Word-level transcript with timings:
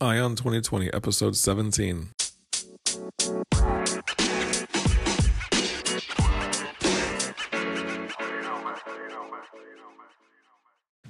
Ion 0.00 0.36
2020, 0.36 0.90
episode 0.94 1.34
17. 1.34 2.10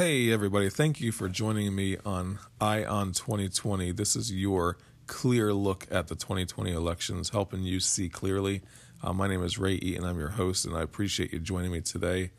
Hey, 0.00 0.32
everybody. 0.32 0.70
Thank 0.70 1.02
you 1.02 1.12
for 1.12 1.28
joining 1.28 1.74
me 1.74 1.98
on 2.06 2.38
Ion 2.58 3.12
2020. 3.12 3.92
This 3.92 4.16
is 4.16 4.32
your 4.32 4.78
clear 5.06 5.52
look 5.52 5.86
at 5.90 6.08
the 6.08 6.14
2020 6.14 6.72
elections, 6.72 7.28
helping 7.28 7.64
you 7.64 7.80
see 7.80 8.08
clearly. 8.08 8.62
Uh, 9.02 9.12
my 9.12 9.28
name 9.28 9.44
is 9.44 9.58
Ray 9.58 9.74
Eaton. 9.74 10.06
I'm 10.06 10.18
your 10.18 10.30
host, 10.30 10.64
and 10.64 10.74
I 10.74 10.80
appreciate 10.80 11.34
you 11.34 11.38
joining 11.38 11.70
me 11.70 11.82
today. 11.82 12.30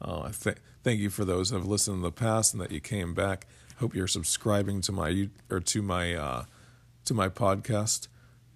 Uh, 0.00 0.30
th- 0.30 0.58
thank 0.84 1.00
you 1.00 1.10
for 1.10 1.24
those 1.24 1.50
who 1.50 1.56
have 1.56 1.66
listened 1.66 1.96
in 1.96 2.02
the 2.02 2.12
past 2.12 2.54
and 2.54 2.62
that 2.62 2.70
you 2.70 2.78
came 2.78 3.14
back. 3.14 3.48
Hope 3.80 3.96
you're 3.96 4.06
subscribing 4.06 4.80
to 4.82 4.92
my 4.92 5.28
or 5.50 5.58
to 5.58 5.82
my 5.82 6.14
uh, 6.14 6.44
to 7.04 7.14
my 7.14 7.28
podcast, 7.28 8.06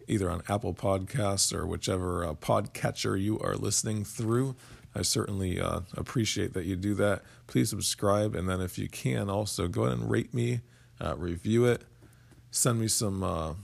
either 0.07 0.31
on 0.31 0.41
Apple 0.49 0.73
Podcasts 0.73 1.53
or 1.53 1.67
whichever 1.67 2.25
uh, 2.25 2.35
podcatcher 2.35 3.21
you 3.21 3.41
are 3.41 3.57
listening 3.57 4.05
through. 4.05 4.55
I 4.95 5.03
certainly 5.03 5.61
uh, 5.61 5.81
appreciate 5.97 6.53
that 6.55 6.65
you 6.65 6.77
do 6.77 6.95
that. 6.97 7.23
Please 7.47 7.71
subscribe, 7.71 8.35
and 8.35 8.49
then 8.49 8.61
if 8.61 8.79
you 8.79 8.89
can, 8.89 9.31
also 9.31 9.69
go 9.69 9.85
ahead 9.85 9.99
and 9.99 10.11
rate 10.11 10.35
me, 10.35 10.61
uh, 11.01 11.17
review 11.17 11.65
it, 11.65 11.83
send 12.51 12.81
me 12.81 12.89
some, 12.89 13.23
uh, 13.23 13.55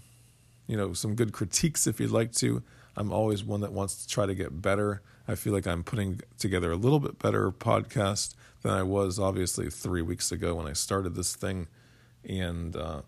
you 0.67 0.77
know, 0.77 0.93
some 0.95 1.15
good 1.15 1.33
critiques 1.33 1.87
if 1.87 2.01
you'd 2.01 2.11
like 2.11 2.33
to. 2.33 2.63
I'm 2.97 3.13
always 3.13 3.45
one 3.45 3.61
that 3.61 3.73
wants 3.73 4.03
to 4.03 4.09
try 4.09 4.27
to 4.27 4.35
get 4.35 4.63
better. 4.63 5.03
I 5.27 5.35
feel 5.35 5.53
like 5.53 5.67
I'm 5.67 5.85
putting 5.85 6.21
together 6.39 6.73
a 6.73 6.77
little 6.77 6.99
bit 6.99 7.19
better 7.19 7.51
podcast 7.51 8.35
than 8.63 8.73
I 8.73 8.83
was 8.83 9.19
obviously 9.19 9.71
three 9.71 10.03
weeks 10.03 10.33
ago 10.33 10.55
when 10.55 10.67
I 10.67 10.73
started 10.73 11.15
this 11.15 11.37
thing, 11.37 11.69
and 12.25 12.75
uh, 12.75 13.03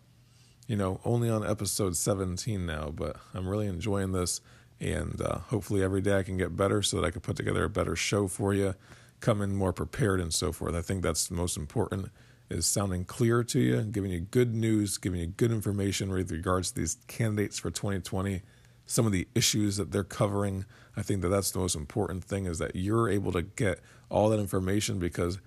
you 0.66 0.76
know, 0.76 1.00
only 1.04 1.28
on 1.28 1.44
episode 1.44 1.96
17 1.96 2.64
now, 2.64 2.92
but 2.94 3.16
I'm 3.34 3.48
really 3.48 3.66
enjoying 3.66 4.12
this 4.12 4.40
and 4.80 5.20
uh, 5.20 5.38
hopefully 5.38 5.82
every 5.82 6.00
day 6.00 6.18
I 6.18 6.22
can 6.22 6.36
get 6.36 6.56
better 6.56 6.82
so 6.82 6.96
that 6.96 7.06
I 7.06 7.10
can 7.10 7.20
put 7.20 7.36
together 7.36 7.64
a 7.64 7.70
better 7.70 7.94
show 7.94 8.26
for 8.28 8.54
you, 8.54 8.74
come 9.20 9.42
in 9.42 9.54
more 9.54 9.72
prepared 9.72 10.20
and 10.20 10.32
so 10.32 10.52
forth. 10.52 10.74
I 10.74 10.82
think 10.82 11.02
that's 11.02 11.26
the 11.26 11.34
most 11.34 11.56
important 11.56 12.10
is 12.48 12.66
sounding 12.66 13.04
clear 13.04 13.44
to 13.44 13.60
you, 13.60 13.82
giving 13.82 14.10
you 14.10 14.20
good 14.20 14.54
news, 14.54 14.98
giving 14.98 15.20
you 15.20 15.26
good 15.28 15.52
information 15.52 16.10
with 16.10 16.32
regards 16.32 16.72
to 16.72 16.80
these 16.80 16.96
candidates 17.06 17.58
for 17.58 17.70
2020, 17.70 18.42
some 18.86 19.06
of 19.06 19.12
the 19.12 19.28
issues 19.36 19.76
that 19.76 19.92
they're 19.92 20.02
covering. 20.02 20.64
I 20.96 21.02
think 21.02 21.22
that 21.22 21.28
that's 21.28 21.52
the 21.52 21.60
most 21.60 21.76
important 21.76 22.24
thing 22.24 22.46
is 22.46 22.58
that 22.58 22.74
you're 22.74 23.08
able 23.08 23.30
to 23.32 23.42
get 23.42 23.80
all 24.08 24.28
that 24.30 24.40
information 24.40 24.98
because 24.98 25.38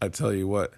I 0.00 0.08
tell 0.08 0.32
you 0.32 0.46
what, 0.46 0.74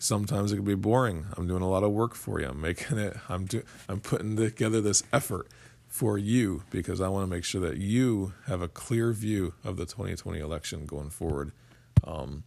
sometimes 0.00 0.50
it 0.50 0.56
can 0.56 0.64
be 0.64 0.74
boring. 0.74 1.26
I'm 1.36 1.46
doing 1.46 1.62
a 1.62 1.68
lot 1.68 1.84
of 1.84 1.92
work 1.92 2.16
for 2.16 2.40
you. 2.40 2.48
I'm 2.48 2.60
making 2.60 2.98
it. 2.98 3.16
I'm 3.28 3.44
do, 3.44 3.62
I'm 3.88 4.00
putting 4.00 4.34
together 4.36 4.80
this 4.80 5.04
effort 5.12 5.46
for 5.94 6.18
you 6.18 6.64
because 6.70 7.00
I 7.00 7.06
want 7.06 7.22
to 7.22 7.30
make 7.32 7.44
sure 7.44 7.60
that 7.60 7.76
you 7.76 8.32
have 8.48 8.60
a 8.60 8.66
clear 8.66 9.12
view 9.12 9.54
of 9.62 9.76
the 9.76 9.86
2020 9.86 10.40
election 10.40 10.86
going 10.86 11.08
forward. 11.08 11.52
Um, 12.02 12.42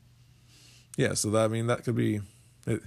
yeah, 0.97 1.13
so 1.13 1.29
that 1.29 1.45
I 1.45 1.47
mean 1.47 1.67
that 1.67 1.85
could 1.85 1.95
be 1.95 2.19
it, 2.65 2.81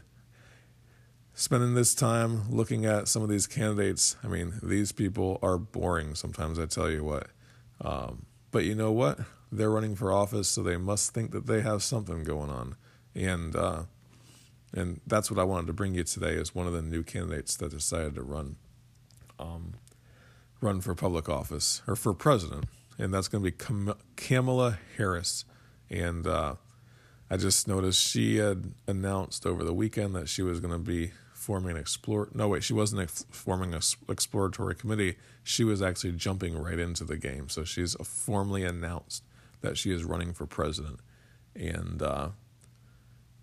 spending 1.32 1.72
this 1.72 1.94
time 1.94 2.50
looking 2.50 2.84
at 2.84 3.08
some 3.08 3.22
of 3.22 3.30
these 3.30 3.46
candidates. 3.46 4.18
I 4.22 4.28
mean, 4.28 4.52
these 4.62 4.92
people 4.92 5.38
are 5.40 5.56
boring 5.56 6.14
sometimes. 6.14 6.58
I 6.58 6.66
tell 6.66 6.90
you 6.90 7.04
what, 7.04 7.28
um, 7.80 8.26
but 8.50 8.64
you 8.64 8.74
know 8.74 8.92
what? 8.92 9.18
They're 9.50 9.70
running 9.70 9.96
for 9.96 10.12
office, 10.12 10.48
so 10.48 10.62
they 10.62 10.76
must 10.76 11.14
think 11.14 11.30
that 11.30 11.46
they 11.46 11.62
have 11.62 11.82
something 11.82 12.22
going 12.22 12.50
on, 12.50 12.76
and 13.14 13.56
uh, 13.56 13.84
and 14.74 15.00
that's 15.06 15.30
what 15.30 15.40
I 15.40 15.44
wanted 15.44 15.68
to 15.68 15.72
bring 15.72 15.94
you 15.94 16.04
today 16.04 16.34
is 16.34 16.54
one 16.54 16.66
of 16.66 16.74
the 16.74 16.82
new 16.82 17.02
candidates 17.02 17.56
that 17.56 17.70
decided 17.70 18.14
to 18.16 18.22
run. 18.22 18.56
Um, 19.38 19.72
run 20.60 20.80
for 20.80 20.94
public 20.94 21.28
office 21.28 21.82
or 21.86 21.96
for 21.96 22.12
president, 22.12 22.64
and 22.98 23.12
that's 23.12 23.28
going 23.28 23.42
to 23.42 23.50
be 23.50 23.56
Kam- 23.56 23.94
Kamala 24.16 24.78
Harris. 24.96 25.44
And 25.88 26.26
uh, 26.26 26.54
I 27.30 27.36
just 27.36 27.66
noticed 27.66 28.00
she 28.00 28.36
had 28.36 28.72
announced 28.86 29.46
over 29.46 29.64
the 29.64 29.74
weekend 29.74 30.14
that 30.14 30.28
she 30.28 30.42
was 30.42 30.60
going 30.60 30.72
to 30.72 30.78
be 30.78 31.12
forming 31.32 31.72
an 31.72 31.76
explore. 31.78 32.28
No, 32.34 32.48
wait, 32.48 32.62
she 32.62 32.74
wasn't 32.74 33.02
ex- 33.02 33.24
forming 33.30 33.72
an 33.72 33.80
exploratory 34.08 34.74
committee. 34.74 35.16
She 35.42 35.64
was 35.64 35.80
actually 35.80 36.12
jumping 36.12 36.60
right 36.60 36.78
into 36.78 37.04
the 37.04 37.16
game. 37.16 37.48
So 37.48 37.64
she's 37.64 37.94
formally 38.04 38.62
announced 38.62 39.24
that 39.62 39.78
she 39.78 39.92
is 39.92 40.04
running 40.04 40.32
for 40.32 40.46
president, 40.46 41.00
and 41.54 42.02
uh, 42.02 42.28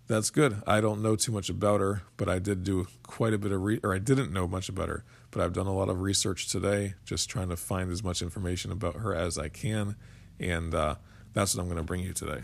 that's 0.08 0.30
good. 0.30 0.62
I 0.66 0.80
don't 0.80 1.02
know 1.02 1.16
too 1.16 1.32
much 1.32 1.50
about 1.50 1.80
her, 1.80 2.02
but 2.16 2.28
I 2.28 2.38
did 2.38 2.64
do 2.64 2.88
quite 3.06 3.34
a 3.34 3.38
bit 3.38 3.52
of 3.52 3.62
re- 3.62 3.80
or 3.82 3.94
I 3.94 3.98
didn't 3.98 4.32
know 4.32 4.48
much 4.48 4.70
about 4.70 4.88
her, 4.88 5.04
but 5.30 5.42
I've 5.42 5.52
done 5.52 5.66
a 5.66 5.74
lot 5.74 5.90
of 5.90 6.00
research 6.00 6.48
today, 6.48 6.94
just 7.04 7.28
trying 7.28 7.50
to 7.50 7.56
find 7.56 7.92
as 7.92 8.02
much 8.02 8.22
information 8.22 8.72
about 8.72 8.96
her 8.96 9.14
as 9.14 9.38
I 9.38 9.48
can, 9.48 9.96
and 10.40 10.74
uh, 10.74 10.94
that's 11.34 11.54
what 11.54 11.60
I'm 11.60 11.68
going 11.68 11.76
to 11.76 11.84
bring 11.84 12.00
you 12.00 12.14
today. 12.14 12.40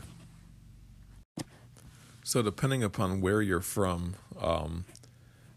So, 2.23 2.43
depending 2.43 2.83
upon 2.83 3.21
where 3.23 3.41
you're 3.41 3.61
from, 3.61 4.15
um, 4.39 4.85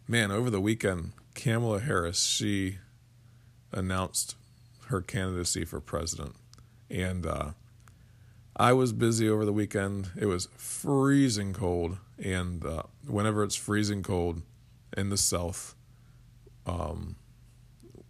man, 0.07 0.31
over 0.31 0.49
the 0.49 0.61
weekend, 0.61 1.11
Kamala 1.35 1.81
Harris 1.81 2.23
she 2.23 2.77
announced 3.71 4.35
her 4.87 5.01
candidacy 5.01 5.65
for 5.65 5.81
president, 5.81 6.35
and 6.89 7.25
uh, 7.25 7.49
I 8.59 8.73
was 8.73 8.91
busy 8.91 9.29
over 9.29 9.45
the 9.45 9.53
weekend. 9.53 10.09
It 10.17 10.25
was 10.25 10.49
freezing 10.57 11.53
cold, 11.53 11.99
and 12.17 12.65
uh, 12.65 12.83
whenever 13.05 13.43
it's 13.43 13.55
freezing 13.55 14.01
cold 14.01 14.41
in 14.97 15.09
the 15.09 15.17
South, 15.17 15.75
um, 16.65 17.17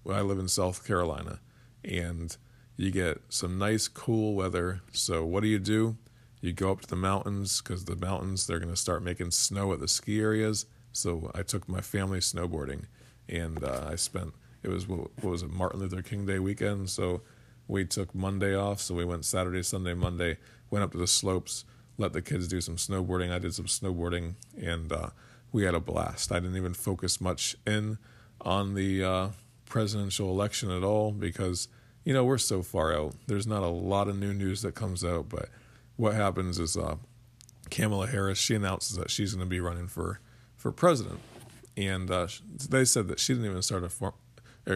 I 0.09 0.21
live 0.21 0.39
in 0.39 0.47
South 0.47 0.87
Carolina, 0.87 1.41
and 1.83 2.35
you 2.77 2.91
get 2.91 3.21
some 3.27 3.57
nice 3.57 3.89
cool 3.89 4.35
weather. 4.35 4.81
So 4.93 5.25
what 5.25 5.43
do 5.43 5.49
you 5.49 5.59
do? 5.59 5.97
You 6.39 6.53
go 6.53 6.71
up 6.71 6.79
to 6.81 6.87
the 6.87 6.95
mountains 6.95 7.61
because 7.61 7.83
the 7.83 7.97
mountains 7.97 8.47
they're 8.47 8.59
going 8.59 8.71
to 8.71 8.79
start 8.79 9.03
making 9.03 9.31
snow 9.31 9.73
at 9.73 9.81
the 9.81 9.87
ski 9.89 10.21
areas. 10.21 10.65
So 10.93 11.29
I 11.35 11.43
took 11.43 11.67
my 11.67 11.81
family 11.81 12.19
snowboarding, 12.19 12.85
and 13.27 13.61
uh, 13.61 13.89
I 13.89 13.95
spent 13.95 14.33
it 14.63 14.69
was 14.69 14.87
what 14.87 15.09
was 15.21 15.43
it 15.43 15.49
Martin 15.49 15.81
Luther 15.81 16.01
King 16.01 16.25
Day 16.25 16.39
weekend. 16.39 16.89
So 16.89 17.21
we 17.67 17.85
took 17.85 18.15
Monday 18.15 18.55
off, 18.55 18.79
so 18.81 18.95
we 18.95 19.05
went 19.05 19.25
Saturday, 19.25 19.63
Sunday, 19.63 19.93
Monday, 19.93 20.37
went 20.69 20.83
up 20.83 20.91
to 20.91 20.97
the 20.97 21.07
slopes, 21.07 21.65
let 21.97 22.13
the 22.13 22.21
kids 22.21 22.47
do 22.47 22.61
some 22.61 22.77
snowboarding. 22.77 23.31
I 23.31 23.39
did 23.39 23.53
some 23.53 23.65
snowboarding, 23.65 24.35
and 24.61 24.91
uh, 24.91 25.09
we 25.51 25.63
had 25.63 25.73
a 25.73 25.79
blast. 25.79 26.31
I 26.31 26.39
didn't 26.39 26.57
even 26.57 26.73
focus 26.73 27.19
much 27.19 27.55
in 27.65 27.97
on 28.41 28.75
the 28.75 29.03
uh, 29.03 29.27
presidential 29.65 30.29
election 30.29 30.71
at 30.71 30.83
all 30.83 31.11
because 31.11 31.67
you 32.03 32.13
know 32.13 32.23
we're 32.23 32.37
so 32.37 32.61
far 32.61 32.95
out. 32.95 33.15
There's 33.27 33.47
not 33.47 33.63
a 33.63 33.67
lot 33.67 34.07
of 34.07 34.17
new 34.17 34.33
news 34.33 34.61
that 34.61 34.75
comes 34.75 35.03
out, 35.03 35.27
but 35.29 35.49
what 35.95 36.13
happens 36.13 36.59
is 36.59 36.77
uh, 36.77 36.95
Kamala 37.69 38.07
Harris 38.07 38.37
she 38.37 38.55
announces 38.55 38.95
that 38.97 39.09
she's 39.09 39.33
going 39.33 39.45
to 39.45 39.49
be 39.49 39.59
running 39.59 39.87
for 39.87 40.19
for 40.55 40.71
president, 40.71 41.19
and 41.75 42.09
uh, 42.09 42.27
they 42.69 42.85
said 42.85 43.07
that 43.09 43.19
she 43.19 43.33
didn't 43.33 43.49
even 43.49 43.61
start 43.61 43.83
a 43.83 43.89
form, 43.89 44.13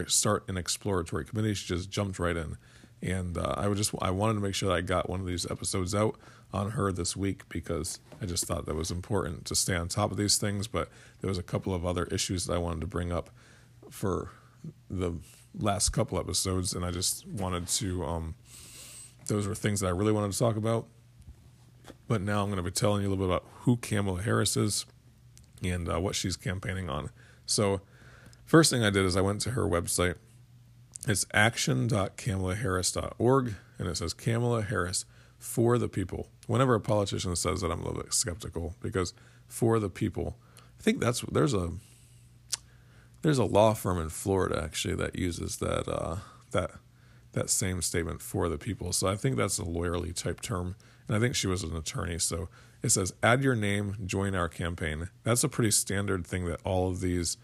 start 0.08 0.44
an 0.48 0.56
exploratory 0.56 1.24
committee. 1.24 1.54
She 1.54 1.66
just 1.66 1.90
jumped 1.90 2.18
right 2.18 2.36
in 2.36 2.58
and 3.02 3.36
uh, 3.36 3.54
I 3.56 3.68
would 3.68 3.76
just 3.76 3.92
I 4.00 4.10
wanted 4.10 4.34
to 4.34 4.40
make 4.40 4.54
sure 4.54 4.68
that 4.68 4.74
I 4.74 4.80
got 4.80 5.10
one 5.10 5.20
of 5.20 5.26
these 5.26 5.50
episodes 5.50 5.94
out 5.94 6.16
on 6.52 6.72
her 6.72 6.92
this 6.92 7.16
week 7.16 7.48
because 7.48 7.98
I 8.20 8.26
just 8.26 8.44
thought 8.44 8.66
that 8.66 8.74
was 8.74 8.90
important 8.90 9.44
to 9.46 9.54
stay 9.54 9.74
on 9.74 9.88
top 9.88 10.10
of 10.10 10.16
these 10.16 10.36
things. 10.36 10.66
But 10.68 10.88
there 11.20 11.28
was 11.28 11.38
a 11.38 11.42
couple 11.42 11.74
of 11.74 11.84
other 11.84 12.04
issues 12.04 12.46
that 12.46 12.54
I 12.54 12.58
wanted 12.58 12.80
to 12.82 12.86
bring 12.86 13.12
up 13.12 13.30
for 13.90 14.30
the 14.88 15.14
last 15.58 15.90
couple 15.90 16.18
episodes, 16.18 16.74
and 16.74 16.84
I 16.84 16.90
just 16.90 17.26
wanted 17.26 17.68
to. 17.68 18.04
Um, 18.04 18.34
those 19.26 19.46
were 19.46 19.54
things 19.54 19.80
that 19.80 19.86
I 19.86 19.90
really 19.90 20.12
wanted 20.12 20.32
to 20.32 20.38
talk 20.38 20.56
about. 20.56 20.86
But 22.08 22.20
now 22.20 22.42
I'm 22.42 22.46
going 22.48 22.56
to 22.56 22.62
be 22.62 22.70
telling 22.70 23.02
you 23.02 23.08
a 23.08 23.10
little 23.10 23.26
bit 23.26 23.34
about 23.34 23.48
who 23.60 23.76
Kamala 23.76 24.22
Harris 24.22 24.56
is 24.56 24.86
and 25.62 25.88
uh, 25.88 26.00
what 26.00 26.14
she's 26.14 26.36
campaigning 26.36 26.90
on. 26.90 27.10
So, 27.46 27.80
first 28.44 28.70
thing 28.70 28.84
I 28.84 28.90
did 28.90 29.04
is 29.04 29.16
I 29.16 29.20
went 29.20 29.40
to 29.42 29.52
her 29.52 29.62
website 29.62 30.16
it's 31.06 31.26
action.kamalaharris.org, 31.34 33.54
and 33.78 33.88
it 33.88 33.96
says 33.96 34.14
Kamala 34.14 34.62
Harris, 34.62 35.04
for 35.38 35.76
the 35.78 35.88
people. 35.88 36.28
Whenever 36.46 36.76
a 36.76 36.80
politician 36.80 37.34
says 37.34 37.60
that, 37.60 37.72
I'm 37.72 37.80
a 37.80 37.84
little 37.84 38.02
bit 38.02 38.14
skeptical 38.14 38.76
because 38.80 39.12
for 39.48 39.80
the 39.80 39.90
people, 39.90 40.36
I 40.78 40.82
think 40.82 41.00
that's 41.00 41.22
there's 41.22 41.54
a 41.54 41.72
there's 43.22 43.38
a 43.38 43.44
law 43.44 43.74
firm 43.74 44.00
in 44.00 44.08
Florida 44.08 44.62
actually 44.62 44.94
that 44.96 45.18
uses 45.18 45.56
that 45.58 45.88
uh, 45.88 46.16
that 46.52 46.70
that 47.32 47.50
same 47.50 47.82
statement 47.82 48.22
for 48.22 48.48
the 48.48 48.58
people. 48.58 48.92
So 48.92 49.08
I 49.08 49.16
think 49.16 49.36
that's 49.36 49.58
a 49.58 49.64
lawyerly 49.64 50.14
type 50.14 50.40
term, 50.40 50.76
and 51.08 51.16
I 51.16 51.20
think 51.20 51.34
she 51.34 51.48
was 51.48 51.64
an 51.64 51.76
attorney. 51.76 52.18
So 52.18 52.48
it 52.82 52.90
says 52.90 53.12
add 53.22 53.42
your 53.42 53.56
name, 53.56 53.96
join 54.06 54.34
our 54.34 54.48
campaign. 54.48 55.08
That's 55.24 55.42
a 55.42 55.48
pretty 55.48 55.72
standard 55.72 56.26
thing 56.26 56.44
that 56.46 56.60
all 56.64 56.88
of 56.88 57.00
these 57.00 57.36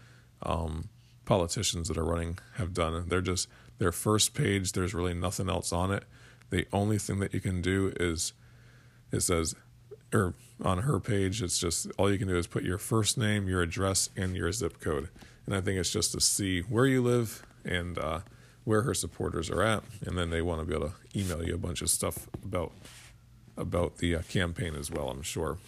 um, 0.43 0.89
politicians 1.29 1.87
that 1.87 1.97
are 1.97 2.03
running 2.03 2.39
have 2.55 2.73
done. 2.73 3.07
They're 3.07 3.21
just 3.21 3.47
their 3.77 3.91
first 3.91 4.33
page. 4.33 4.71
There's 4.71 4.95
really 4.95 5.13
nothing 5.13 5.47
else 5.47 5.71
on 5.71 5.91
it. 5.91 6.03
The 6.49 6.65
only 6.73 6.97
thing 6.97 7.19
that 7.19 7.35
you 7.35 7.39
can 7.39 7.61
do 7.61 7.93
is 7.99 8.33
it 9.11 9.19
says 9.19 9.53
or 10.11 10.33
on 10.63 10.79
her 10.79 10.99
page 10.99 11.43
it's 11.43 11.59
just 11.59 11.85
all 11.99 12.11
you 12.11 12.17
can 12.17 12.27
do 12.27 12.35
is 12.35 12.47
put 12.47 12.63
your 12.63 12.79
first 12.79 13.15
name 13.15 13.47
your 13.47 13.61
address 13.61 14.09
and 14.17 14.35
your 14.35 14.51
zip 14.51 14.81
code 14.81 15.07
and 15.45 15.55
i 15.55 15.61
think 15.61 15.77
it's 15.77 15.91
just 15.91 16.11
to 16.11 16.19
see 16.19 16.61
where 16.61 16.87
you 16.87 16.99
live 16.99 17.45
and 17.63 17.99
uh, 17.99 18.21
where 18.63 18.81
her 18.81 18.95
supporters 18.95 19.51
are 19.51 19.61
at 19.61 19.83
and 20.07 20.17
then 20.17 20.31
they 20.31 20.41
want 20.41 20.59
to 20.59 20.65
be 20.65 20.73
able 20.73 20.89
to 20.89 21.19
email 21.19 21.43
you 21.45 21.53
a 21.53 21.59
bunch 21.59 21.83
of 21.83 21.91
stuff 21.91 22.27
about 22.43 22.71
about 23.55 23.97
the 23.97 24.15
uh, 24.15 24.21
campaign 24.23 24.73
as 24.75 24.89
well 24.89 25.09
i'm 25.09 25.21
sure 25.21 25.59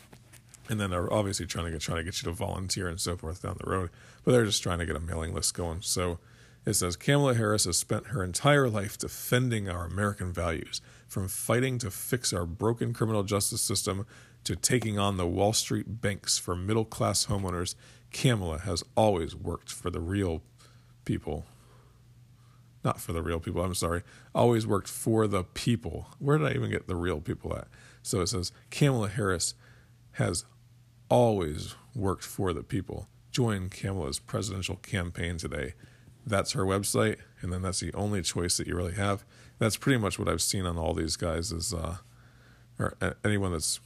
and 0.70 0.80
then 0.80 0.90
they're 0.90 1.12
obviously 1.12 1.46
trying 1.46 1.66
to 1.66 1.72
get 1.72 1.82
trying 1.82 1.98
to 1.98 2.04
get 2.04 2.22
you 2.22 2.30
to 2.30 2.32
volunteer 2.32 2.88
and 2.88 3.00
so 3.00 3.16
forth 3.18 3.42
down 3.42 3.58
the 3.64 3.70
road 3.70 3.90
but 4.24 4.32
they're 4.32 4.46
just 4.46 4.64
trying 4.64 4.80
to 4.80 4.86
get 4.86 4.96
a 4.96 5.00
mailing 5.00 5.34
list 5.34 5.54
going 5.54 5.82
so 5.82 6.20
it 6.66 6.74
says 6.74 6.96
Kamala 6.96 7.34
Harris 7.34 7.66
has 7.66 7.78
spent 7.78 8.08
her 8.08 8.24
entire 8.24 8.70
life 8.70 8.98
defending 8.98 9.68
our 9.68 9.86
American 9.86 10.32
values, 10.32 10.80
from 11.08 11.28
fighting 11.28 11.80
to 11.80 11.90
fix 11.90 12.32
our 12.32 12.46
broken 12.46 12.94
criminal 12.94 13.24
justice 13.24 13.62
system 13.62 14.06
to 14.44 14.56
taking 14.56 15.00
on 15.00 15.18
the 15.18 15.28
Wall 15.28 15.54
Street 15.54 16.02
banks 16.02 16.38
for 16.38 16.56
middle 16.56 16.86
class 16.86 17.26
homeowners. 17.26 17.76
Kamala 18.12 18.60
has 18.60 18.84
always 18.96 19.36
worked 19.36 19.72
for 19.72 19.90
the 19.90 20.00
real 20.00 20.44
people. 21.04 21.46
Not 22.84 23.00
for 23.00 23.14
the 23.14 23.24
real 23.24 23.40
people, 23.40 23.64
I'm 23.64 23.74
sorry. 23.74 24.04
Always 24.34 24.68
worked 24.68 24.88
for 24.88 25.28
the 25.28 25.44
people. 25.44 26.08
Where 26.20 26.38
did 26.38 26.48
I 26.48 26.54
even 26.54 26.70
get 26.70 26.88
the 26.88 26.96
real 26.96 27.22
people 27.22 27.56
at? 27.56 27.68
So 28.04 28.22
it 28.22 28.28
says 28.28 28.52
Kamala 28.70 29.10
Harris 29.10 29.56
has 30.14 30.46
always 31.12 31.76
worked 31.94 32.24
for 32.24 32.54
the 32.54 32.64
people. 32.64 33.08
Join 33.32 33.70
Kamala's 33.70 34.20
presidential 34.20 34.78
campaign 34.78 35.38
today 35.38 35.74
that's 36.26 36.52
her 36.52 36.66
website, 36.66 37.18
and 37.42 37.52
then 37.52 37.62
that's 37.62 37.80
the 37.80 37.94
only 37.94 38.22
choice 38.22 38.58
that 38.58 38.68
you 38.68 38.76
really 38.76 38.94
have. 38.94 39.24
That's 39.60 39.78
pretty 39.78 39.98
much 39.98 40.20
what 40.20 40.28
I've 40.28 40.42
seen 40.42 40.66
on 40.66 40.78
all 40.78 40.94
these 40.94 41.16
guys 41.16 41.52
is, 41.52 41.74
uh, 41.74 41.98
or 42.80 42.96
anyone 43.24 43.52
that's 43.52 43.80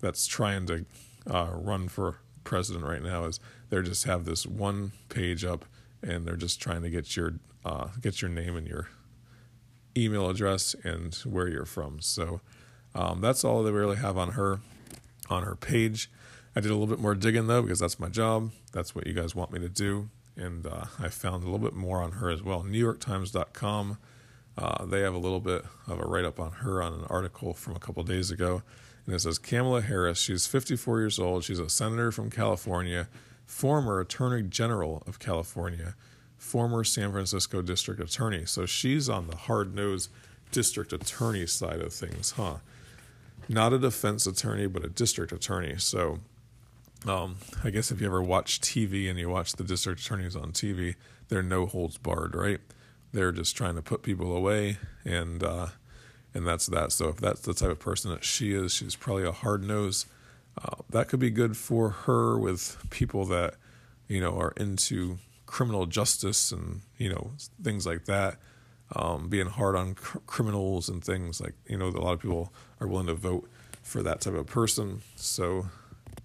that's 0.00 0.26
trying 0.26 0.66
to 0.66 0.84
uh, 1.30 1.50
run 1.52 1.88
for 1.88 2.16
president 2.44 2.84
right 2.84 3.02
now 3.02 3.24
is 3.24 3.38
they 3.68 3.80
just 3.82 4.04
have 4.04 4.24
this 4.24 4.46
one 4.46 4.92
page 5.08 5.44
up, 5.44 5.64
and 6.02 6.26
they're 6.26 6.36
just 6.36 6.60
trying 6.60 6.82
to 6.82 6.90
get 6.90 7.16
your 7.16 7.34
uh, 7.64 7.88
get 8.00 8.22
your 8.22 8.30
name 8.30 8.56
and 8.56 8.66
your 8.66 8.88
email 9.96 10.30
address 10.30 10.74
and 10.84 11.14
where 11.24 11.48
you're 11.48 11.66
from. 11.66 12.00
So 12.00 12.40
um, 12.94 13.20
that's 13.20 13.44
all 13.44 13.62
they 13.62 13.70
really 13.70 13.96
have 13.96 14.16
on 14.16 14.32
her 14.32 14.60
on 15.28 15.42
her 15.42 15.56
page. 15.56 16.10
I 16.54 16.60
did 16.60 16.70
a 16.70 16.74
little 16.74 16.88
bit 16.88 16.98
more 16.98 17.14
digging 17.14 17.46
though 17.46 17.62
because 17.62 17.78
that's 17.78 18.00
my 18.00 18.08
job. 18.08 18.50
That's 18.72 18.94
what 18.94 19.06
you 19.06 19.12
guys 19.12 19.34
want 19.34 19.52
me 19.52 19.60
to 19.60 19.68
do 19.68 20.10
and 20.40 20.66
uh, 20.66 20.86
I 20.98 21.08
found 21.08 21.42
a 21.42 21.46
little 21.46 21.58
bit 21.58 21.74
more 21.74 22.02
on 22.02 22.12
her 22.12 22.30
as 22.30 22.42
well. 22.42 22.62
NewYorkTimes.com. 22.62 23.98
Uh, 24.56 24.84
they 24.86 25.00
have 25.00 25.14
a 25.14 25.18
little 25.18 25.40
bit 25.40 25.64
of 25.86 26.00
a 26.00 26.04
write 26.04 26.24
up 26.24 26.40
on 26.40 26.52
her 26.52 26.82
on 26.82 26.94
an 26.94 27.04
article 27.08 27.54
from 27.54 27.76
a 27.76 27.78
couple 27.78 28.02
days 28.02 28.30
ago. 28.30 28.62
And 29.06 29.14
it 29.14 29.20
says 29.20 29.38
Kamala 29.38 29.82
Harris, 29.82 30.18
she's 30.18 30.46
54 30.46 31.00
years 31.00 31.18
old. 31.18 31.44
She's 31.44 31.58
a 31.58 31.68
senator 31.68 32.10
from 32.10 32.30
California, 32.30 33.08
former 33.46 34.00
attorney 34.00 34.42
general 34.42 35.02
of 35.06 35.18
California, 35.18 35.94
former 36.36 36.84
San 36.84 37.12
Francisco 37.12 37.62
district 37.62 38.00
attorney. 38.00 38.44
So 38.46 38.66
she's 38.66 39.08
on 39.08 39.26
the 39.26 39.36
hard 39.36 39.74
nosed 39.74 40.10
district 40.52 40.92
attorney 40.92 41.46
side 41.46 41.80
of 41.80 41.92
things, 41.92 42.32
huh? 42.32 42.56
Not 43.48 43.72
a 43.72 43.78
defense 43.78 44.26
attorney, 44.26 44.66
but 44.66 44.84
a 44.84 44.88
district 44.88 45.32
attorney. 45.32 45.74
So 45.78 46.18
um, 47.06 47.36
I 47.64 47.70
guess 47.70 47.90
if 47.90 48.00
you 48.00 48.06
ever 48.06 48.22
watch 48.22 48.60
TV 48.60 49.08
and 49.08 49.18
you 49.18 49.28
watch 49.28 49.54
the 49.54 49.64
district 49.64 50.00
attorneys 50.00 50.36
on 50.36 50.52
TV, 50.52 50.96
they're 51.28 51.42
no 51.42 51.66
holds 51.66 51.96
barred, 51.96 52.34
right? 52.34 52.60
They're 53.12 53.32
just 53.32 53.56
trying 53.56 53.74
to 53.76 53.82
put 53.82 54.02
people 54.02 54.36
away, 54.36 54.78
and 55.04 55.42
uh, 55.42 55.68
and 56.34 56.46
that's 56.46 56.66
that. 56.66 56.92
So 56.92 57.08
if 57.08 57.16
that's 57.16 57.40
the 57.40 57.54
type 57.54 57.70
of 57.70 57.78
person 57.78 58.10
that 58.10 58.24
she 58.24 58.52
is, 58.52 58.72
she's 58.72 58.96
probably 58.96 59.24
a 59.24 59.32
hard 59.32 59.64
nose. 59.64 60.06
Uh, 60.62 60.76
that 60.90 61.08
could 61.08 61.20
be 61.20 61.30
good 61.30 61.56
for 61.56 61.90
her 61.90 62.38
with 62.38 62.76
people 62.90 63.24
that 63.26 63.54
you 64.08 64.20
know 64.20 64.38
are 64.38 64.52
into 64.56 65.18
criminal 65.46 65.86
justice 65.86 66.52
and 66.52 66.82
you 66.98 67.08
know 67.08 67.32
things 67.62 67.86
like 67.86 68.04
that. 68.04 68.36
Um, 68.94 69.28
being 69.28 69.46
hard 69.46 69.76
on 69.76 69.94
cr- 69.94 70.18
criminals 70.26 70.88
and 70.88 71.02
things 71.02 71.40
like 71.40 71.54
you 71.66 71.78
know 71.78 71.88
a 71.88 71.90
lot 71.90 72.12
of 72.12 72.20
people 72.20 72.52
are 72.80 72.86
willing 72.86 73.06
to 73.06 73.14
vote 73.14 73.48
for 73.82 74.02
that 74.02 74.20
type 74.20 74.34
of 74.34 74.46
person. 74.46 75.02
So 75.16 75.66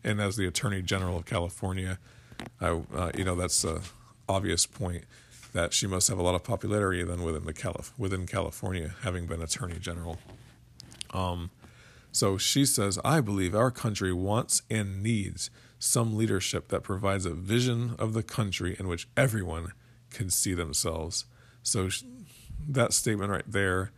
and 0.03 0.21
as 0.21 0.35
the 0.35 0.45
Attorney 0.45 0.81
General 0.81 1.17
of 1.17 1.25
California, 1.25 1.99
I, 2.61 2.67
uh, 2.67 3.11
you 3.17 3.23
know 3.23 3.35
that's 3.35 3.63
a 3.63 3.81
obvious 4.27 4.65
point 4.65 5.03
that 5.53 5.73
she 5.73 5.87
must 5.87 6.07
have 6.09 6.17
a 6.17 6.21
lot 6.21 6.35
of 6.35 6.43
popularity 6.43 7.03
then 7.03 7.23
within 7.23 7.45
the 7.45 7.53
Calif- 7.53 7.93
within 7.97 8.25
California, 8.25 8.93
having 9.01 9.25
been 9.25 9.41
Attorney 9.41 9.79
General. 9.79 10.19
Um, 11.13 11.49
so 12.11 12.37
she 12.37 12.65
says, 12.65 12.99
I 13.03 13.21
believe 13.21 13.55
our 13.55 13.71
country 13.71 14.13
wants 14.13 14.61
and 14.69 15.01
needs 15.01 15.49
some 15.79 16.15
leadership 16.17 16.69
that 16.69 16.83
provides 16.83 17.25
a 17.25 17.33
vision 17.33 17.95
of 17.99 18.13
the 18.13 18.23
country 18.23 18.75
in 18.79 18.87
which 18.87 19.07
everyone 19.15 19.73
can 20.09 20.29
see 20.29 20.53
themselves. 20.53 21.25
So 21.61 21.89
that 22.67 22.93
statement 22.93 23.31
right 23.31 23.49
there, 23.49 23.91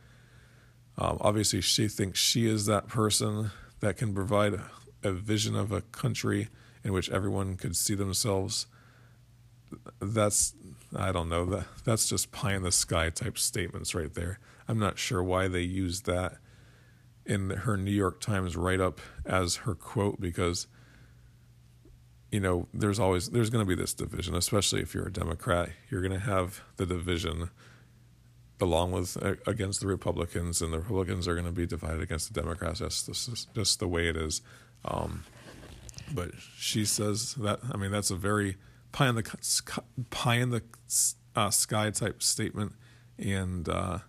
um, 0.98 1.18
obviously, 1.22 1.62
she 1.62 1.88
thinks 1.88 2.20
she 2.20 2.48
is 2.48 2.66
that 2.66 2.88
person 2.88 3.52
that 3.80 3.98
can 3.98 4.14
provide 4.14 4.60
a 5.08 5.14
vision 5.14 5.56
of 5.56 5.72
a 5.72 5.82
country 5.82 6.50
in 6.84 6.94
which 6.94 7.10
everyone 7.10 7.56
could 7.56 7.76
see 7.76 7.96
themselves 7.96 8.68
that's 10.00 10.54
I 10.96 11.12
don't 11.12 11.30
know 11.30 11.46
that 11.46 11.66
that's 11.84 12.08
just 12.08 12.32
pie 12.32 12.54
in 12.54 12.64
the 12.64 12.72
sky 12.72 13.10
type 13.10 13.38
statements 13.38 13.94
right 13.94 14.14
there. 14.14 14.40
I'm 14.68 14.80
not 14.80 14.98
sure 14.98 15.24
why 15.24 15.48
they 15.48 15.62
used 15.62 16.06
that 16.06 16.38
in 17.26 17.50
her 17.50 17.76
New 17.76 17.92
York 17.92 18.22
Times 18.22 18.56
write 18.56 18.80
up 18.80 19.02
as 19.26 19.58
her 19.58 19.76
quote 19.76 20.22
because 20.22 20.68
you 22.32 22.40
know 22.40 22.68
there's 22.74 23.00
always 23.00 23.30
there's 23.30 23.50
going 23.50 23.66
to 23.66 23.68
be 23.68 23.76
this 23.76 23.94
division 23.94 24.36
especially 24.36 24.82
if 24.82 24.94
you're 24.94 25.08
a 25.08 25.14
Democrat. 25.14 25.70
You're 25.90 26.02
going 26.02 26.20
to 26.20 26.26
have 26.26 26.62
the 26.78 26.86
division 26.86 27.50
along 28.60 28.92
with 28.92 29.22
uh, 29.22 29.36
against 29.46 29.82
the 29.82 29.88
Republicans 29.88 30.62
and 30.62 30.74
the 30.74 30.80
Republicans 30.80 31.28
are 31.28 31.36
going 31.36 31.46
to 31.46 31.52
be 31.52 31.68
divided 31.68 32.02
against 32.02 32.34
the 32.34 32.42
Democrats. 32.42 32.80
That's 32.80 33.06
just, 33.06 33.54
just 33.54 33.80
the 33.80 33.88
way 33.88 34.08
it 34.08 34.16
is 34.16 34.42
um, 34.88 35.24
but 36.14 36.32
she 36.58 36.86
says 36.86 37.36
that 37.36 37.60
I 37.72 37.78
mean 37.78 37.92
that's 37.92 38.12
a 38.12 38.16
very 38.16 38.58
pie 38.92 39.10
in 39.10 39.16
the 39.16 39.82
pie 40.10 40.36
in 40.36 40.50
the 40.50 40.64
uh, 41.36 41.50
sky 41.50 41.90
type 41.92 42.24
statement, 42.24 42.74
and 43.18 43.68
uh, 43.70 44.00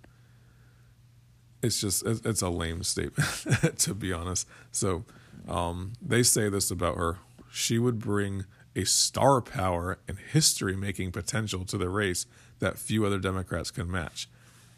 it's 1.62 1.80
just 1.80 2.04
it's 2.06 2.42
a 2.42 2.48
lame 2.48 2.82
statement 2.82 3.78
to 3.78 3.94
be 3.94 4.12
honest. 4.12 4.46
So 4.70 5.04
um, 5.48 5.92
they 6.00 6.22
say 6.22 6.48
this 6.48 6.70
about 6.70 6.96
her: 6.96 7.18
she 7.50 7.78
would 7.78 7.98
bring 7.98 8.44
a 8.76 8.84
star 8.84 9.40
power 9.40 9.98
and 10.06 10.18
history 10.18 10.76
making 10.76 11.10
potential 11.10 11.64
to 11.64 11.76
the 11.76 11.88
race 11.88 12.26
that 12.60 12.78
few 12.78 13.04
other 13.04 13.18
Democrats 13.18 13.70
can 13.70 13.90
match. 13.90 14.28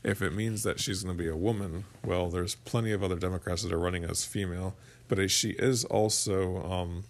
If 0.03 0.23
it 0.23 0.33
means 0.33 0.63
that 0.63 0.81
she's 0.81 1.03
going 1.03 1.17
to 1.17 1.23
be 1.23 1.29
a 1.29 1.37
woman, 1.37 1.85
well, 2.03 2.31
there's 2.31 2.55
plenty 2.55 2.93
of 2.93 3.03
other 3.03 3.17
Democrats 3.17 3.63
that 3.63 3.73
are 3.73 3.79
running 3.79 4.05
as 4.05 4.25
female 4.25 4.75
but 5.11 5.29
she 5.29 5.51
is 5.51 5.85
also 5.85 6.63
um, 6.63 7.05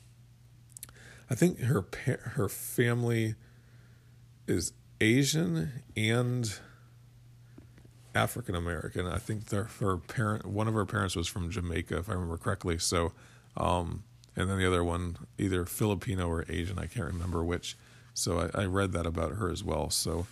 I 1.28 1.34
think 1.36 1.60
her 1.60 1.84
her 2.06 2.48
family 2.48 3.34
is 4.48 4.72
Asian 5.00 5.70
and 5.96 6.52
African 8.14 8.56
American. 8.56 9.06
I 9.06 9.18
think 9.18 9.46
their 9.46 9.64
her 9.80 9.98
parent 9.98 10.46
one 10.46 10.66
of 10.66 10.74
her 10.74 10.86
parents 10.86 11.14
was 11.14 11.28
from 11.28 11.50
Jamaica 11.50 11.98
if 11.98 12.08
I 12.08 12.14
remember 12.14 12.38
correctly. 12.38 12.78
So 12.78 13.12
um, 13.56 14.02
and 14.34 14.48
then 14.48 14.58
the 14.58 14.66
other 14.66 14.82
one 14.82 15.18
either 15.36 15.66
Filipino 15.66 16.26
or 16.26 16.46
Asian, 16.48 16.78
I 16.78 16.86
can't 16.86 17.06
remember 17.06 17.44
which. 17.44 17.76
So 18.14 18.50
I, 18.54 18.62
I 18.62 18.64
read 18.64 18.92
that 18.92 19.06
about 19.06 19.32
her 19.32 19.50
as 19.50 19.62
well. 19.62 19.90
So 19.90 20.26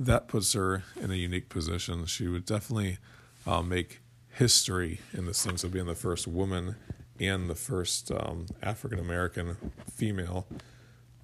that 0.00 0.28
puts 0.28 0.54
her 0.54 0.82
in 1.00 1.10
a 1.10 1.14
unique 1.14 1.50
position. 1.50 2.06
She 2.06 2.26
would 2.26 2.46
definitely 2.46 2.98
uh, 3.46 3.62
make 3.62 4.00
history 4.30 5.00
in 5.12 5.26
the 5.26 5.34
sense 5.34 5.62
of 5.62 5.72
being 5.72 5.84
the 5.86 5.94
first 5.94 6.26
woman 6.26 6.76
and 7.22 7.48
the 7.48 7.54
first 7.54 8.10
um, 8.10 8.46
African 8.62 8.98
American 8.98 9.56
female 9.90 10.46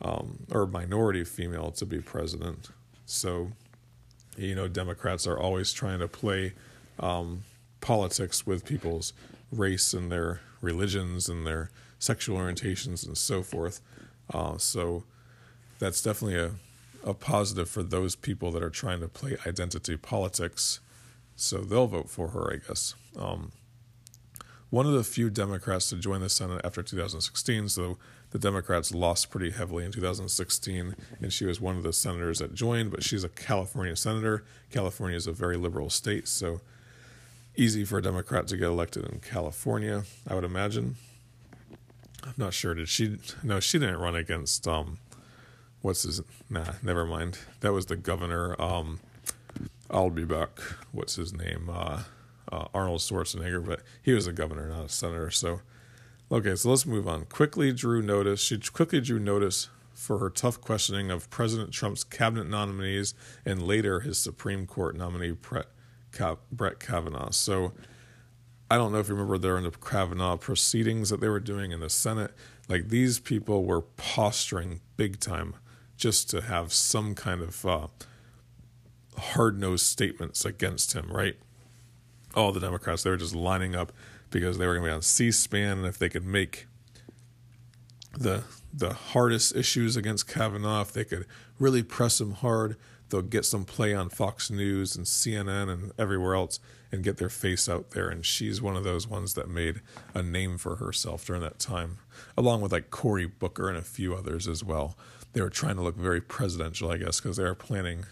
um, 0.00 0.46
or 0.50 0.66
minority 0.66 1.24
female 1.24 1.70
to 1.72 1.84
be 1.84 2.00
president. 2.00 2.70
So, 3.04 3.52
you 4.36 4.54
know, 4.54 4.68
Democrats 4.68 5.26
are 5.26 5.38
always 5.38 5.72
trying 5.72 5.98
to 5.98 6.08
play 6.08 6.54
um, 7.00 7.44
politics 7.80 8.46
with 8.46 8.64
people's 8.64 9.12
race 9.50 9.92
and 9.92 10.10
their 10.10 10.40
religions 10.60 11.28
and 11.28 11.46
their 11.46 11.70
sexual 11.98 12.38
orientations 12.38 13.06
and 13.06 13.16
so 13.16 13.42
forth. 13.42 13.80
Uh, 14.32 14.58
so 14.58 15.04
that's 15.78 16.02
definitely 16.02 16.38
a, 16.38 16.52
a 17.04 17.14
positive 17.14 17.68
for 17.68 17.82
those 17.82 18.14
people 18.14 18.52
that 18.52 18.62
are 18.62 18.70
trying 18.70 19.00
to 19.00 19.08
play 19.08 19.36
identity 19.46 19.96
politics. 19.96 20.80
So 21.34 21.58
they'll 21.58 21.86
vote 21.86 22.10
for 22.10 22.28
her, 22.28 22.52
I 22.52 22.56
guess. 22.68 22.94
Um, 23.18 23.52
one 24.70 24.86
of 24.86 24.92
the 24.92 25.04
few 25.04 25.30
Democrats 25.30 25.88
to 25.90 25.96
join 25.96 26.20
the 26.20 26.28
Senate 26.28 26.60
after 26.64 26.82
2016. 26.82 27.68
So 27.68 27.98
the 28.30 28.38
Democrats 28.38 28.92
lost 28.92 29.30
pretty 29.30 29.50
heavily 29.50 29.84
in 29.84 29.92
2016, 29.92 30.94
and 31.20 31.32
she 31.32 31.46
was 31.46 31.60
one 31.60 31.76
of 31.76 31.82
the 31.82 31.92
senators 31.92 32.40
that 32.40 32.54
joined, 32.54 32.90
but 32.90 33.02
she's 33.02 33.24
a 33.24 33.28
California 33.28 33.96
senator. 33.96 34.44
California 34.70 35.16
is 35.16 35.26
a 35.26 35.32
very 35.32 35.56
liberal 35.56 35.88
state, 35.88 36.28
so 36.28 36.60
easy 37.56 37.84
for 37.84 37.98
a 37.98 38.02
Democrat 38.02 38.46
to 38.48 38.56
get 38.56 38.68
elected 38.68 39.04
in 39.06 39.20
California, 39.20 40.04
I 40.26 40.34
would 40.34 40.44
imagine. 40.44 40.96
I'm 42.22 42.34
not 42.36 42.52
sure. 42.52 42.74
Did 42.74 42.88
she? 42.88 43.18
No, 43.42 43.60
she 43.60 43.78
didn't 43.78 43.98
run 43.98 44.14
against. 44.14 44.66
Um, 44.68 44.98
what's 45.80 46.02
his? 46.02 46.20
Nah, 46.50 46.72
never 46.82 47.06
mind. 47.06 47.38
That 47.60 47.72
was 47.72 47.86
the 47.86 47.96
governor. 47.96 48.60
Um, 48.60 49.00
I'll 49.90 50.10
be 50.10 50.24
back. 50.24 50.60
What's 50.92 51.14
his 51.16 51.32
name? 51.32 51.70
Uh, 51.72 52.02
uh, 52.50 52.66
Arnold 52.74 53.00
Schwarzenegger, 53.00 53.64
but 53.64 53.80
he 54.02 54.12
was 54.12 54.26
a 54.26 54.32
governor, 54.32 54.68
not 54.68 54.86
a 54.86 54.88
senator. 54.88 55.30
So, 55.30 55.60
okay, 56.30 56.54
so 56.54 56.70
let's 56.70 56.86
move 56.86 57.08
on. 57.08 57.24
Quickly 57.26 57.72
drew 57.72 58.02
notice. 58.02 58.40
She 58.40 58.58
quickly 58.58 59.00
drew 59.00 59.18
notice 59.18 59.68
for 59.92 60.18
her 60.18 60.30
tough 60.30 60.60
questioning 60.60 61.10
of 61.10 61.28
President 61.30 61.72
Trump's 61.72 62.04
cabinet 62.04 62.48
nominees 62.48 63.14
and 63.44 63.62
later 63.62 64.00
his 64.00 64.18
Supreme 64.18 64.66
Court 64.66 64.96
nominee, 64.96 65.32
Brett 65.32 66.80
Kavanaugh. 66.80 67.30
So, 67.30 67.72
I 68.70 68.76
don't 68.76 68.92
know 68.92 68.98
if 68.98 69.08
you 69.08 69.14
remember 69.14 69.38
there 69.38 69.56
in 69.56 69.64
the 69.64 69.70
Kavanaugh 69.70 70.36
proceedings 70.36 71.08
that 71.08 71.20
they 71.20 71.28
were 71.28 71.40
doing 71.40 71.72
in 71.72 71.80
the 71.80 71.88
Senate. 71.88 72.32
Like 72.68 72.88
these 72.88 73.18
people 73.18 73.64
were 73.64 73.80
posturing 73.80 74.80
big 74.98 75.20
time 75.20 75.54
just 75.96 76.28
to 76.30 76.42
have 76.42 76.72
some 76.72 77.14
kind 77.14 77.40
of 77.40 77.64
uh, 77.64 77.86
hard 79.16 79.58
nosed 79.58 79.86
statements 79.86 80.44
against 80.44 80.92
him, 80.92 81.10
right? 81.10 81.36
All 82.38 82.52
the 82.52 82.60
Democrats. 82.60 83.02
They 83.02 83.10
were 83.10 83.16
just 83.16 83.34
lining 83.34 83.74
up 83.74 83.92
because 84.30 84.58
they 84.58 84.66
were 84.66 84.74
going 84.74 84.84
to 84.84 84.90
be 84.90 84.94
on 84.94 85.02
C-SPAN, 85.02 85.78
and 85.78 85.86
if 85.86 85.98
they 85.98 86.08
could 86.08 86.24
make 86.24 86.66
the 88.16 88.44
the 88.72 88.92
hardest 88.92 89.56
issues 89.56 89.96
against 89.96 90.28
Kavanaugh, 90.28 90.82
if 90.82 90.92
they 90.92 91.04
could 91.04 91.26
really 91.58 91.82
press 91.82 92.20
him 92.20 92.32
hard, 92.32 92.76
they'll 93.08 93.22
get 93.22 93.46
some 93.46 93.64
play 93.64 93.94
on 93.94 94.10
Fox 94.10 94.50
News 94.50 94.94
and 94.94 95.06
CNN 95.06 95.70
and 95.70 95.92
everywhere 95.98 96.34
else, 96.34 96.60
and 96.92 97.02
get 97.02 97.16
their 97.16 97.30
face 97.30 97.68
out 97.68 97.90
there. 97.90 98.08
And 98.08 98.24
she's 98.24 98.62
one 98.62 98.76
of 98.76 98.84
those 98.84 99.08
ones 99.08 99.34
that 99.34 99.48
made 99.48 99.80
a 100.14 100.22
name 100.22 100.58
for 100.58 100.76
herself 100.76 101.24
during 101.24 101.42
that 101.42 101.58
time, 101.58 101.98
along 102.36 102.60
with 102.60 102.72
like 102.72 102.90
Cory 102.90 103.26
Booker 103.26 103.68
and 103.68 103.78
a 103.78 103.82
few 103.82 104.14
others 104.14 104.46
as 104.46 104.62
well. 104.62 104.96
They 105.32 105.40
were 105.40 105.50
trying 105.50 105.76
to 105.76 105.82
look 105.82 105.96
very 105.96 106.20
presidential, 106.20 106.90
I 106.90 106.98
guess, 106.98 107.20
because 107.20 107.36
they 107.36 107.44
are 107.44 107.54
planning 107.54 108.04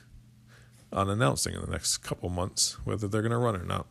on 0.93 1.11
announcing 1.11 1.55
in 1.55 1.61
the 1.61 1.71
next 1.71 1.99
couple 1.99 2.29
months 2.29 2.79
whether 2.85 3.09
they're 3.09 3.23
going 3.23 3.33
to 3.33 3.39
run 3.39 3.57
or 3.57 3.65
not. 3.65 3.87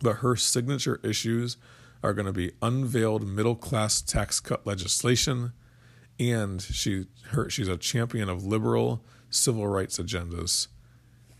But 0.00 0.16
her 0.16 0.36
signature 0.36 1.00
issues 1.02 1.56
are 2.02 2.12
going 2.12 2.26
to 2.26 2.32
be 2.32 2.52
unveiled 2.60 3.26
middle 3.26 3.54
class 3.54 4.02
tax 4.02 4.40
cut 4.40 4.66
legislation, 4.66 5.52
and 6.18 6.60
she 6.60 7.06
her 7.30 7.48
she's 7.48 7.68
a 7.68 7.76
champion 7.76 8.28
of 8.28 8.44
liberal 8.44 9.04
civil 9.30 9.66
rights 9.66 9.98
agendas 9.98 10.68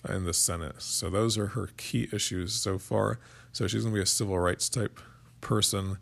in 0.08 0.24
the 0.24 0.34
Senate. 0.34 0.80
So 0.80 1.10
those 1.10 1.36
are 1.38 1.48
her 1.48 1.70
key 1.76 2.08
issues 2.12 2.52
so 2.52 2.78
far. 2.78 3.18
So 3.52 3.66
she's 3.66 3.82
going 3.82 3.94
to 3.94 3.98
be 3.98 4.02
a 4.02 4.06
civil 4.06 4.38
rights 4.38 4.68
type 4.68 4.98
person 5.40 5.98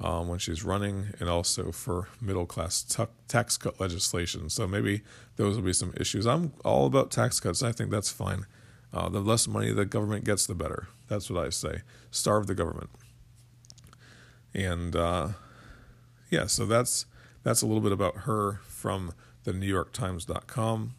um, 0.00 0.28
when 0.28 0.38
she's 0.38 0.64
running, 0.64 1.14
and 1.20 1.28
also 1.28 1.72
for 1.72 2.08
middle 2.20 2.46
class 2.46 2.82
t- 2.82 3.04
tax 3.28 3.56
cut 3.56 3.80
legislation. 3.80 4.50
So 4.50 4.66
maybe 4.66 5.02
those 5.36 5.56
will 5.56 5.64
be 5.64 5.72
some 5.72 5.94
issues. 5.96 6.26
I'm 6.26 6.52
all 6.64 6.86
about 6.86 7.10
tax 7.10 7.40
cuts. 7.40 7.62
I 7.62 7.72
think 7.72 7.90
that's 7.90 8.10
fine. 8.10 8.46
Uh, 8.92 9.08
the 9.08 9.20
less 9.20 9.48
money 9.48 9.72
the 9.72 9.86
government 9.86 10.24
gets, 10.24 10.46
the 10.46 10.54
better. 10.54 10.88
That's 11.12 11.28
what 11.28 11.44
I 11.44 11.50
say. 11.50 11.82
Starve 12.10 12.46
the 12.46 12.54
government. 12.54 12.88
And 14.54 14.96
uh, 14.96 15.28
yeah, 16.30 16.46
so 16.46 16.64
that's 16.64 17.04
that's 17.42 17.60
a 17.60 17.66
little 17.66 17.82
bit 17.82 17.92
about 17.92 18.20
her 18.20 18.60
from 18.64 19.12
the 19.44 19.52
New 19.52 19.66
York 19.66 19.92
Times.com. 19.92 20.94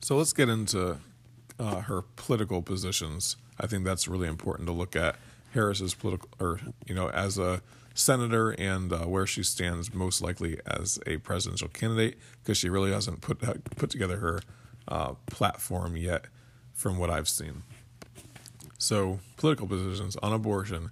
So 0.00 0.16
let's 0.16 0.32
get 0.32 0.48
into 0.48 0.96
uh, 1.58 1.80
her 1.82 2.02
political 2.16 2.62
positions. 2.62 3.36
I 3.60 3.66
think 3.66 3.84
that's 3.84 4.08
really 4.08 4.28
important 4.28 4.66
to 4.68 4.72
look 4.72 4.96
at 4.96 5.16
Harris's 5.52 5.92
political, 5.92 6.30
or 6.40 6.60
you 6.86 6.94
know, 6.94 7.10
as 7.10 7.36
a 7.36 7.60
senator 7.92 8.52
and 8.52 8.94
uh, 8.94 9.00
where 9.00 9.26
she 9.26 9.42
stands 9.42 9.92
most 9.92 10.22
likely 10.22 10.58
as 10.66 10.98
a 11.06 11.18
presidential 11.18 11.68
candidate 11.68 12.18
because 12.42 12.56
she 12.56 12.70
really 12.70 12.92
hasn't 12.92 13.20
put 13.20 13.40
put 13.76 13.90
together 13.90 14.16
her 14.16 14.40
uh, 14.88 15.12
platform 15.26 15.98
yet 15.98 16.24
from 16.72 16.96
what 16.96 17.10
I've 17.10 17.28
seen. 17.28 17.62
So, 18.82 19.20
political 19.36 19.68
positions 19.68 20.16
on 20.24 20.32
abortion. 20.32 20.90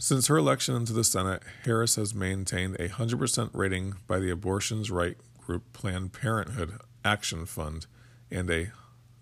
Since 0.00 0.26
her 0.26 0.36
election 0.36 0.74
into 0.74 0.92
the 0.92 1.04
Senate, 1.04 1.40
Harris 1.64 1.94
has 1.94 2.16
maintained 2.16 2.74
a 2.80 2.88
100% 2.88 3.50
rating 3.52 3.94
by 4.08 4.18
the 4.18 4.28
abortions 4.30 4.90
right 4.90 5.16
group 5.38 5.72
Planned 5.72 6.12
Parenthood 6.12 6.80
Action 7.04 7.46
Fund 7.46 7.86
and 8.28 8.50
a 8.50 8.72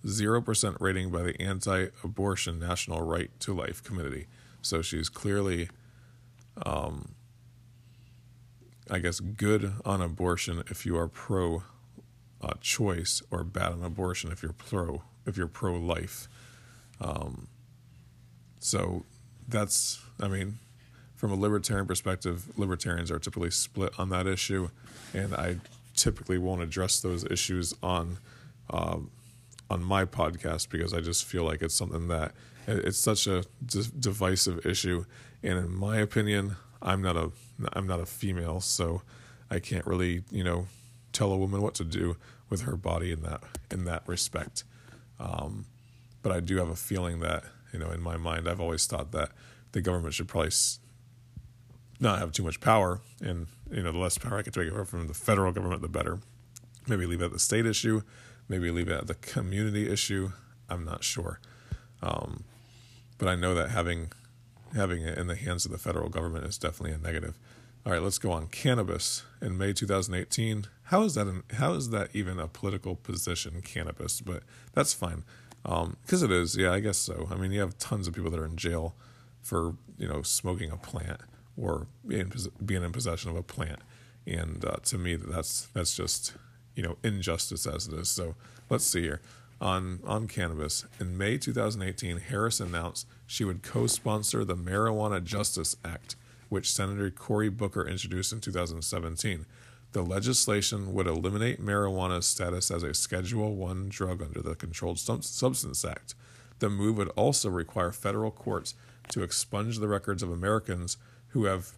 0% 0.07 0.81
rating 0.81 1.11
by 1.11 1.21
the 1.21 1.39
anti 1.43 1.89
abortion 2.03 2.59
National 2.59 3.03
Right 3.03 3.31
to 3.41 3.53
Life 3.53 3.85
Committee. 3.85 4.29
So 4.63 4.81
she's 4.81 5.11
clearly, 5.11 5.69
um, 6.65 7.15
I 8.91 8.99
guess, 8.99 9.21
good 9.21 9.75
on 9.85 10.01
abortion 10.01 10.65
if 10.71 10.87
you 10.87 10.97
are 10.97 11.07
pro 11.07 11.65
uh, 12.41 12.55
choice 12.63 13.21
or 13.31 13.45
bad 13.45 13.73
on 13.73 13.85
abortion 13.85 14.33
if 14.33 14.43
you're 14.43 14.55
pro 14.55 15.03
if 15.27 15.37
you're 15.37 15.49
pro 15.49 15.75
life. 15.75 16.29
Um, 17.03 17.49
so 18.59 19.05
that's, 19.49 20.01
I 20.21 20.29
mean, 20.29 20.59
from 21.17 21.33
a 21.33 21.35
libertarian 21.35 21.87
perspective, 21.87 22.59
libertarians 22.59 23.11
are 23.11 23.19
typically 23.19 23.51
split 23.51 23.93
on 23.99 24.09
that 24.11 24.27
issue, 24.27 24.71
and 25.13 25.35
I 25.35 25.57
typically 25.95 26.39
won't 26.39 26.63
address 26.63 27.01
those 27.01 27.25
issues 27.25 27.75
on 27.83 28.19
um, 28.71 29.11
on 29.71 29.83
my 29.83 30.05
podcast 30.05 30.69
because 30.69 30.93
I 30.93 31.01
just 31.01 31.25
feel 31.25 31.45
like 31.45 31.63
it's 31.63 31.75
something 31.75 32.09
that 32.09 32.33
it's 32.67 32.99
such 32.99 33.27
a 33.27 33.45
d- 33.65 33.85
divisive 33.99 34.65
issue, 34.67 35.05
and 35.43 35.59
in 35.59 35.75
my 35.75 35.99
opinion, 35.99 36.57
I'm 36.81 37.03
not 37.03 37.17
a 37.17 37.31
I'm 37.73 37.87
not 37.87 38.01
a 38.01 38.07
female, 38.07 38.61
so 38.61 39.03
I 39.51 39.59
can't 39.61 39.87
really 39.87 40.25
you 40.31 40.43
know 40.45 40.67
tell 41.13 41.33
a 41.33 41.37
woman 41.37 41.63
what 41.63 41.75
to 41.75 41.85
do 41.85 42.17
with 42.49 42.63
her 42.63 42.77
body 42.77 43.13
in 43.13 43.23
that 43.23 43.43
in 43.71 43.85
that 43.85 44.03
respect. 44.07 44.65
Um, 45.21 45.67
but 46.23 46.33
I 46.33 46.41
do 46.41 46.57
have 46.57 46.69
a 46.69 46.77
feeling 46.77 47.21
that, 47.21 47.45
you 47.73 47.79
know, 47.79 47.91
in 47.91 48.01
my 48.01 48.17
mind, 48.17 48.49
I've 48.49 48.61
always 48.61 48.87
thought 48.87 49.13
that 49.13 49.31
the 49.73 49.81
government 49.81 50.15
should 50.15 50.29
probably 50.29 50.53
not 52.01 52.19
have 52.19 52.33
too 52.33 52.43
much 52.43 52.61
power. 52.61 53.01
And, 53.21 53.47
you 53.71 53.83
know, 53.83 53.93
the 53.93 53.99
less 53.99 54.19
power 54.19 54.39
I 54.39 54.43
can 54.43 54.53
take 54.53 54.71
away 54.71 54.85
from 54.85 55.09
the 55.09 55.15
federal 55.15 55.53
government, 55.53 55.83
the 55.83 55.89
better. 55.89 56.21
Maybe 56.87 57.07
leave 57.07 57.23
it 57.23 57.27
at 57.27 57.33
the 57.33 57.39
state 57.39 57.67
issue. 57.67 58.03
Maybe 58.49 58.71
leave 58.71 58.89
it 58.89 58.95
at 58.95 59.07
the 59.07 59.15
community 59.15 59.91
issue. 59.91 60.33
I'm 60.69 60.85
not 60.85 61.05
sure. 61.05 61.41
Um, 62.03 62.45
but 63.19 63.29
I 63.29 63.37
know 63.37 63.55
that 63.55 63.71
having 63.71 64.13
having 64.75 65.03
it 65.03 65.19
in 65.19 65.27
the 65.27 65.37
hands 65.37 65.67
of 65.67 65.71
the 65.71 65.79
federal 65.79 66.09
government 66.09 66.47
is 66.47 66.57
definitely 66.57 66.93
a 66.93 66.99
negative. 66.99 67.39
All 67.85 67.93
right, 67.93 68.03
let's 68.03 68.19
go 68.19 68.33
on. 68.33 68.47
Cannabis 68.47 69.23
in 69.41 69.59
May 69.59 69.73
2018. 69.73 70.67
How 70.85 71.03
is 71.03 71.15
that? 71.15 71.27
An, 71.27 71.43
how 71.55 71.75
is 71.75 71.91
that 71.91 72.09
even 72.15 72.41
a 72.41 72.49
political 72.49 72.97
position? 72.97 73.61
Cannabis, 73.63 74.21
but 74.21 74.43
that's 74.73 74.95
fine 74.95 75.25
because 75.63 76.23
um, 76.23 76.31
it 76.31 76.31
is. 76.31 76.57
Yeah, 76.57 76.73
I 76.73 76.81
guess 76.81 76.99
so. 76.99 77.29
I 77.31 77.37
mean, 77.37 77.53
you 77.53 77.61
have 77.61 77.79
tons 77.79 78.09
of 78.09 78.15
people 78.15 78.31
that 78.31 78.41
are 78.41 78.45
in 78.45 78.57
jail 78.57 78.95
for 79.41 79.77
you 79.99 80.09
know 80.09 80.23
smoking 80.23 80.71
a 80.71 80.77
plant 80.77 81.21
or 81.57 81.87
being, 82.07 82.33
being 82.65 82.83
in 82.83 82.93
possession 82.93 83.31
of 83.31 83.37
a 83.37 83.43
plant, 83.43 83.81
and 84.27 84.65
uh, 84.65 84.77
to 84.85 84.99
me, 84.99 85.17
that's 85.17 85.67
that's 85.75 85.95
just 85.95 86.35
you 86.75 86.83
know 86.83 86.97
injustice 87.03 87.67
as 87.67 87.89
it 87.89 87.95
is. 87.95 88.09
So 88.09 88.35
let's 88.71 88.85
see 88.85 89.03
here 89.03 89.21
on 89.61 90.01
on 90.05 90.29
cannabis. 90.29 90.85
In 90.99 91.17
May 91.17 91.39
2018, 91.39 92.19
Harris 92.19 92.61
announced 92.61 93.07
she 93.27 93.45
would 93.45 93.63
co-sponsor 93.63 94.45
the 94.45 94.57
Marijuana 94.57 95.23
Justice 95.23 95.77
Act 95.85 96.17
which 96.53 96.71
Senator 96.71 97.11
Cory 97.11 97.49
Booker 97.49 97.89
introduced 97.89 98.31
in 98.31 98.39
2017. 98.39 99.47
The 99.93 100.03
legislation 100.03 100.95
would 100.95 101.07
eliminate 101.07 101.61
marijuana's 101.61 102.27
status 102.27 102.71
as 102.71 102.83
a 102.83 102.95
Schedule 102.95 103.55
1 103.55 103.91
drug 103.91 104.23
under 104.23 104.41
the 104.41 104.55
Controlled 104.55 104.99
Substance 104.99 105.85
Act. 105.85 106.15
The 106.61 106.71
move 106.71 106.97
would 106.97 107.11
also 107.11 107.51
require 107.51 107.93
federal 107.93 108.31
courts 108.31 108.75
to 109.09 109.23
expunge 109.23 109.79
the 109.79 109.89
records 109.89 110.23
of 110.23 110.31
Americans 110.31 110.97
who 111.29 111.45
have 111.45 111.73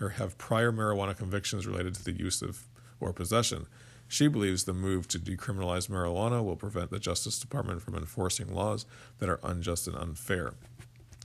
or 0.00 0.10
have 0.10 0.38
prior 0.38 0.72
marijuana 0.72 1.14
convictions 1.14 1.66
related 1.66 1.94
to 1.94 2.04
the 2.04 2.12
use 2.12 2.40
of 2.40 2.66
or 3.00 3.12
possession. 3.12 3.66
She 4.08 4.26
believes 4.26 4.64
the 4.64 4.72
move 4.72 5.06
to 5.08 5.18
decriminalize 5.18 5.88
marijuana 5.88 6.42
will 6.42 6.56
prevent 6.56 6.90
the 6.90 6.98
Justice 6.98 7.38
Department 7.38 7.82
from 7.82 7.94
enforcing 7.94 8.52
laws 8.52 8.86
that 9.18 9.28
are 9.28 9.40
unjust 9.42 9.86
and 9.86 9.96
unfair. 9.96 10.54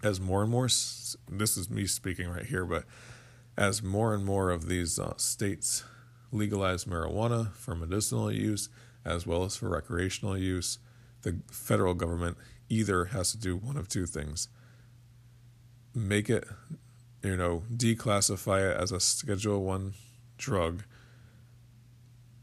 As 0.03 0.19
more 0.19 0.41
and 0.41 0.51
more, 0.51 0.65
this 0.65 1.17
is 1.57 1.69
me 1.69 1.87
speaking 1.87 2.29
right 2.29 2.45
here, 2.45 2.65
but 2.65 2.83
as 3.57 3.81
more 3.81 4.13
and 4.13 4.25
more 4.25 4.49
of 4.49 4.67
these 4.67 4.99
uh, 4.99 5.13
states 5.17 5.83
legalize 6.31 6.85
marijuana 6.85 7.53
for 7.53 7.75
medicinal 7.75 8.31
use 8.31 8.69
as 9.05 9.25
well 9.25 9.43
as 9.43 9.55
for 9.55 9.69
recreational 9.69 10.37
use, 10.37 10.79
the 11.21 11.39
federal 11.51 11.93
government 11.93 12.37
either 12.69 13.05
has 13.05 13.31
to 13.31 13.37
do 13.37 13.55
one 13.55 13.77
of 13.77 13.87
two 13.87 14.05
things. 14.05 14.49
Make 15.93 16.29
it 16.29 16.45
you 17.25 17.35
know 17.35 17.63
declassify 17.75 18.71
it 18.71 18.77
as 18.79 18.91
a 18.91 18.99
schedule 18.99 19.63
1 19.63 19.95
drug 20.37 20.83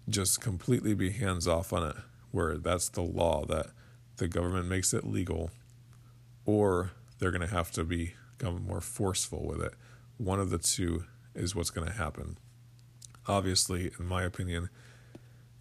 just 0.09 0.40
completely 0.40 0.92
be 0.92 1.11
hands 1.11 1.47
off 1.47 1.73
on 1.73 1.88
it 1.88 1.97
where 2.33 2.59
that's 2.59 2.88
the 2.88 3.02
law 3.02 3.45
that 3.45 3.66
the 4.16 4.26
government 4.26 4.66
makes 4.66 4.92
it 4.92 5.07
legal 5.07 5.50
or 6.45 6.90
they're 7.19 7.31
going 7.31 7.47
to 7.47 7.54
have 7.54 7.71
to 7.71 7.85
be, 7.85 8.14
become 8.37 8.66
more 8.66 8.81
forceful 8.81 9.47
with 9.47 9.61
it 9.61 9.75
one 10.23 10.38
of 10.38 10.50
the 10.50 10.59
two 10.59 11.05
is 11.35 11.55
what's 11.55 11.71
going 11.71 11.87
to 11.87 11.93
happen. 11.93 12.38
Obviously 13.26 13.91
in 13.99 14.07
my 14.07 14.23
opinion 14.23 14.69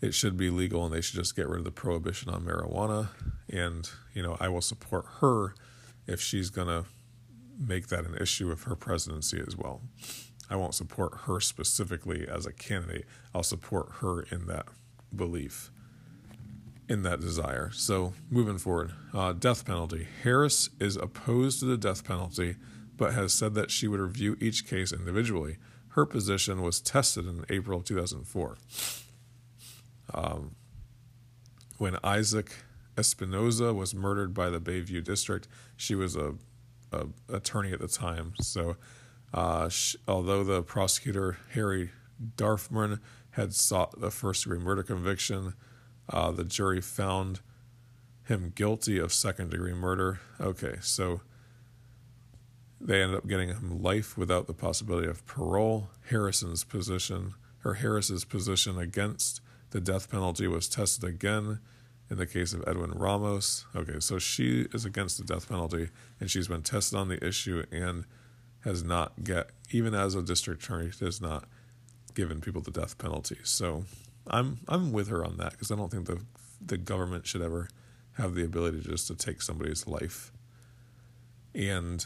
it 0.01 0.13
should 0.13 0.36
be 0.36 0.50
legal 0.50 0.86
and 0.86 0.94
they 0.94 1.01
should 1.01 1.15
just 1.15 1.36
get 1.36 1.48
rid 1.48 1.60
of 1.60 1.63
the 1.65 1.72
prohibition 1.72 2.30
on 2.30 2.44
marijuana. 2.44 3.10
And 3.50 3.89
you 4.13 4.24
know 4.24 4.38
i 4.39 4.48
will 4.48 4.62
support 4.62 5.06
her 5.20 5.56
if 6.08 6.22
she's 6.22 6.50
going 6.50 6.68
to 6.68 6.86
make 7.60 7.88
that 7.88 8.06
an 8.06 8.15
issue 8.15 8.51
of 8.51 8.63
her 8.63 8.75
presidency 8.75 9.41
as 9.46 9.56
well. 9.56 9.82
I 10.50 10.56
won't 10.56 10.74
support 10.74 11.13
her 11.25 11.39
specifically 11.39 12.27
as 12.27 12.46
a 12.46 12.51
candidate. 12.51 13.06
I'll 13.34 13.44
support 13.44 13.89
her 14.01 14.24
in 14.24 14.48
that 14.48 14.65
belief 15.15 15.72
in 16.89 17.03
that 17.03 17.22
desire. 17.22 17.70
So 17.74 18.13
moving 18.30 18.58
forward 18.58 18.91
uh, 19.13 19.34
death 19.34 19.65
penalty. 19.65 20.08
Harris 20.24 20.70
is 20.80 20.98
opposed 20.98 21.60
to 21.60 21.65
the 21.65 21.77
death 21.77 22.03
penalty 22.03 22.58
but 23.01 23.15
has 23.15 23.34
said 23.34 23.55
that 23.55 23.72
she 23.72 23.88
would 23.88 24.00
review 24.00 24.38
each 24.39 24.67
case 24.67 24.93
individually 24.93 25.58
her 25.91 26.05
position 26.05 26.62
was 26.62 26.79
tested 26.79 27.25
in 27.25 27.43
April 27.50 27.79
of 27.79 27.86
2004. 27.86 28.58
Um, 30.13 30.55
when 31.79 31.98
Isaac 32.03 32.51
Espinoza 32.96 33.75
was 33.75 33.96
murdered 33.96 34.34
by 34.36 34.50
the 34.50 34.60
Bayview 34.60 35.03
District, 35.03 35.48
she 35.75 35.96
was 35.96 36.15
a, 36.15 36.36
a 36.91 37.08
attorney 37.27 37.74
at 37.74 37.79
the 37.79 37.88
time. 37.88 38.34
So, 38.39 38.77
uh, 39.34 39.70
she, 39.70 39.98
although 40.08 40.43
the 40.43 40.62
prosecutor 40.62 41.38
Harry 41.53 41.89
Dorfman 42.38 43.00
had 43.31 43.53
sought 43.53 44.00
the 44.00 44.12
first 44.12 44.43
degree 44.43 44.60
murder 44.60 44.84
conviction, 44.84 45.55
uh, 46.08 46.31
the 46.31 46.46
jury 46.46 46.81
found 46.81 47.41
him 48.25 48.53
guilty 48.55 48.98
of 49.00 49.12
second 49.12 49.50
degree 49.50 49.74
murder. 49.74 50.20
Okay, 50.39 50.75
so 50.81 51.22
they 52.83 53.01
ended 53.01 53.17
up 53.17 53.27
getting 53.27 53.50
him 53.50 53.81
life 53.81 54.17
without 54.17 54.47
the 54.47 54.53
possibility 54.53 55.07
of 55.07 55.25
parole. 55.25 55.89
Harrison's 56.09 56.63
position, 56.63 57.33
or 57.63 57.75
Harris's 57.75 58.25
position 58.25 58.77
against 58.77 59.41
the 59.69 59.79
death 59.79 60.09
penalty 60.09 60.47
was 60.47 60.67
tested 60.67 61.03
again 61.03 61.59
in 62.09 62.17
the 62.17 62.25
case 62.25 62.53
of 62.53 62.63
Edwin 62.67 62.91
Ramos. 62.91 63.65
Okay, 63.75 64.00
so 64.00 64.19
she 64.19 64.67
is 64.73 64.83
against 64.83 65.17
the 65.17 65.23
death 65.23 65.47
penalty 65.47 65.89
and 66.19 66.29
she's 66.29 66.47
been 66.50 66.61
tested 66.61 67.00
on 67.00 67.07
the 67.07 67.25
issue 67.25 67.63
and 67.71 68.05
has 68.65 68.83
not 68.83 69.23
get 69.23 69.50
even 69.71 69.93
as 69.95 70.13
a 70.13 70.21
district 70.21 70.63
attorney 70.63 70.91
has 71.00 71.21
not 71.21 71.45
given 72.13 72.41
people 72.41 72.61
the 72.61 72.71
death 72.71 72.97
penalty. 72.97 73.38
So 73.43 73.85
I'm 74.27 74.59
I'm 74.67 74.91
with 74.91 75.07
her 75.07 75.23
on 75.23 75.38
that 75.38 75.51
because 75.51 75.71
I 75.71 75.75
don't 75.75 75.89
think 75.89 76.07
the 76.07 76.21
the 76.63 76.77
government 76.77 77.25
should 77.25 77.41
ever 77.41 77.69
have 78.17 78.35
the 78.35 78.43
ability 78.43 78.81
just 78.81 79.07
to 79.07 79.15
take 79.15 79.41
somebody's 79.41 79.88
life. 79.88 80.31
And 81.55 82.05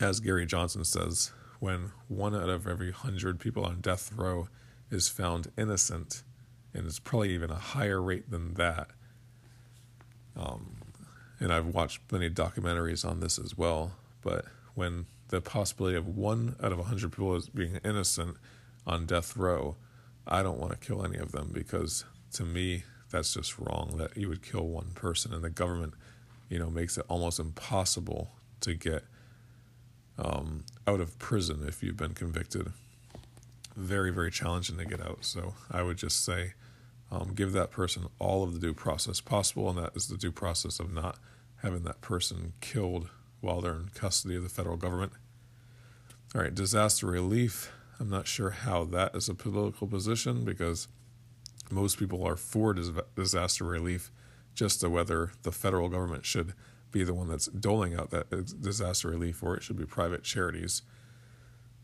as 0.00 0.20
Gary 0.20 0.46
Johnson 0.46 0.84
says, 0.84 1.32
when 1.60 1.92
one 2.06 2.34
out 2.34 2.48
of 2.48 2.66
every 2.66 2.92
hundred 2.92 3.40
people 3.40 3.64
on 3.64 3.80
death 3.80 4.12
row 4.12 4.48
is 4.90 5.08
found 5.08 5.50
innocent, 5.58 6.22
and 6.72 6.86
it's 6.86 6.98
probably 6.98 7.34
even 7.34 7.50
a 7.50 7.56
higher 7.56 8.00
rate 8.00 8.30
than 8.30 8.54
that. 8.54 8.88
Um, 10.36 10.76
and 11.40 11.52
I've 11.52 11.66
watched 11.66 12.06
plenty 12.08 12.26
of 12.26 12.34
documentaries 12.34 13.08
on 13.08 13.20
this 13.20 13.38
as 13.38 13.56
well. 13.56 13.92
But 14.22 14.44
when 14.74 15.06
the 15.28 15.40
possibility 15.40 15.96
of 15.96 16.06
one 16.06 16.56
out 16.62 16.72
of 16.72 16.78
a 16.78 16.84
hundred 16.84 17.12
people 17.12 17.34
is 17.34 17.48
being 17.48 17.80
innocent 17.84 18.36
on 18.86 19.06
death 19.06 19.36
row, 19.36 19.76
I 20.26 20.42
don't 20.42 20.58
want 20.58 20.72
to 20.72 20.86
kill 20.86 21.04
any 21.04 21.18
of 21.18 21.32
them 21.32 21.50
because 21.52 22.04
to 22.34 22.44
me 22.44 22.84
that's 23.10 23.34
just 23.34 23.58
wrong 23.58 23.94
that 23.96 24.16
you 24.16 24.28
would 24.28 24.42
kill 24.42 24.66
one 24.66 24.90
person, 24.94 25.32
and 25.32 25.42
the 25.42 25.50
government, 25.50 25.94
you 26.48 26.58
know, 26.58 26.70
makes 26.70 26.98
it 26.98 27.04
almost 27.08 27.40
impossible 27.40 28.30
to 28.60 28.74
get 28.74 29.04
um, 30.18 30.64
out 30.86 31.00
of 31.00 31.18
prison 31.18 31.64
if 31.66 31.82
you've 31.82 31.96
been 31.96 32.14
convicted. 32.14 32.72
Very, 33.76 34.10
very 34.10 34.30
challenging 34.30 34.78
to 34.78 34.84
get 34.84 35.00
out. 35.00 35.18
So 35.24 35.54
I 35.70 35.82
would 35.82 35.96
just 35.96 36.24
say 36.24 36.54
um, 37.10 37.32
give 37.34 37.52
that 37.52 37.70
person 37.70 38.06
all 38.18 38.42
of 38.42 38.52
the 38.52 38.58
due 38.58 38.74
process 38.74 39.20
possible, 39.20 39.68
and 39.70 39.78
that 39.78 39.96
is 39.96 40.08
the 40.08 40.16
due 40.16 40.32
process 40.32 40.80
of 40.80 40.92
not 40.92 41.18
having 41.62 41.84
that 41.84 42.00
person 42.00 42.52
killed 42.60 43.08
while 43.40 43.60
they're 43.60 43.74
in 43.74 43.90
custody 43.94 44.36
of 44.36 44.42
the 44.42 44.48
federal 44.48 44.76
government. 44.76 45.12
All 46.34 46.42
right, 46.42 46.54
disaster 46.54 47.06
relief. 47.06 47.72
I'm 48.00 48.10
not 48.10 48.26
sure 48.26 48.50
how 48.50 48.84
that 48.84 49.14
is 49.14 49.28
a 49.28 49.34
political 49.34 49.86
position 49.86 50.44
because 50.44 50.88
most 51.70 51.98
people 51.98 52.24
are 52.24 52.36
for 52.36 52.74
disaster 52.74 53.64
relief, 53.64 54.10
just 54.54 54.80
to 54.80 54.90
whether 54.90 55.32
the 55.42 55.52
federal 55.52 55.88
government 55.88 56.24
should 56.24 56.52
be 56.90 57.04
the 57.04 57.14
one 57.14 57.28
that's 57.28 57.46
doling 57.46 57.94
out 57.94 58.10
that 58.10 58.30
disaster 58.60 59.08
relief, 59.08 59.42
or 59.42 59.56
it 59.56 59.62
should 59.62 59.76
be 59.76 59.84
private 59.84 60.22
charities. 60.22 60.82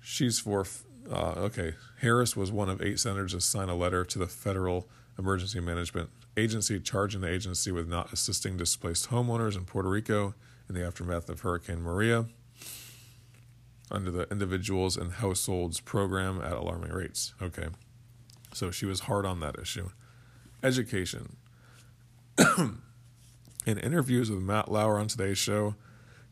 She's 0.01 0.39
for, 0.39 0.67
uh, 1.11 1.35
okay, 1.37 1.75
Harris 2.01 2.37
was 2.37 2.51
one 2.51 2.69
of 2.69 2.83
eight 2.83 3.01
senators 3.01 3.33
to 3.33 3.41
sign 3.41 3.69
a 3.69 3.75
letter 3.75 4.05
to 4.05 4.19
the 4.19 4.27
Federal 4.27 4.89
Emergency 5.19 5.61
Management 5.61 6.11
Agency 6.37 6.81
charging 6.81 7.21
the 7.21 7.31
agency 7.31 7.71
with 7.71 7.89
not 7.89 8.13
assisting 8.13 8.57
displaced 8.57 9.11
homeowners 9.11 9.57
in 9.57 9.65
Puerto 9.65 9.89
Rico 9.89 10.35
in 10.69 10.75
the 10.75 10.85
aftermath 10.85 11.29
of 11.29 11.41
Hurricane 11.41 11.81
Maria 11.81 12.27
under 13.91 14.11
the 14.11 14.29
Individuals 14.31 14.97
and 14.97 15.13
Households 15.13 15.81
program 15.81 16.41
at 16.43 16.53
alarming 16.53 16.91
rates. 16.91 17.35
Okay, 17.41 17.69
so 18.53 18.71
she 18.71 18.87
was 18.87 19.01
hard 19.01 19.25
on 19.25 19.41
that 19.41 19.59
issue. 19.61 19.91
Education. 20.63 21.37
In 23.67 23.79
interviews 23.79 24.31
with 24.31 24.43
Matt 24.43 24.71
Lauer 24.71 24.99
on 24.99 25.09
today's 25.09 25.39
show, 25.39 25.75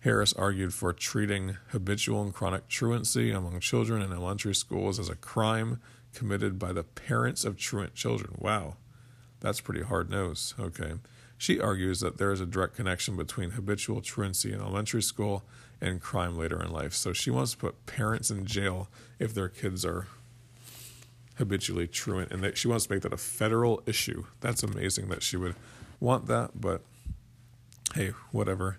Harris 0.00 0.34
argued 0.34 0.74
for 0.74 0.92
treating 0.92 1.56
habitual 1.68 2.22
and 2.22 2.34
chronic 2.34 2.68
truancy 2.68 3.30
among 3.30 3.58
children 3.60 4.02
in 4.02 4.12
elementary 4.12 4.54
schools 4.54 4.98
as 4.98 5.08
a 5.08 5.14
crime 5.14 5.80
committed 6.12 6.58
by 6.58 6.74
the 6.74 6.82
parents 6.82 7.46
of 7.46 7.56
truant 7.56 7.94
children. 7.94 8.34
Wow, 8.36 8.76
that's 9.40 9.62
pretty 9.62 9.80
hard 9.82 10.10
nosed. 10.10 10.60
Okay. 10.60 10.94
She 11.38 11.58
argues 11.58 12.00
that 12.00 12.18
there 12.18 12.32
is 12.32 12.40
a 12.40 12.46
direct 12.46 12.76
connection 12.76 13.16
between 13.16 13.52
habitual 13.52 14.02
truancy 14.02 14.52
in 14.52 14.60
elementary 14.60 15.02
school 15.02 15.42
and 15.80 16.02
crime 16.02 16.36
later 16.36 16.62
in 16.62 16.70
life. 16.70 16.92
So 16.92 17.14
she 17.14 17.30
wants 17.30 17.52
to 17.52 17.56
put 17.56 17.86
parents 17.86 18.30
in 18.30 18.44
jail 18.44 18.88
if 19.18 19.32
their 19.32 19.48
kids 19.48 19.86
are 19.86 20.06
habitually 21.36 21.88
truant, 21.88 22.30
and 22.30 22.44
that 22.44 22.58
she 22.58 22.68
wants 22.68 22.86
to 22.86 22.92
make 22.92 23.02
that 23.02 23.12
a 23.14 23.16
federal 23.16 23.82
issue. 23.86 24.26
That's 24.40 24.62
amazing 24.62 25.08
that 25.08 25.22
she 25.22 25.38
would 25.38 25.56
want 25.98 26.26
that, 26.26 26.60
but 26.60 26.82
hey, 27.94 28.12
whatever. 28.30 28.76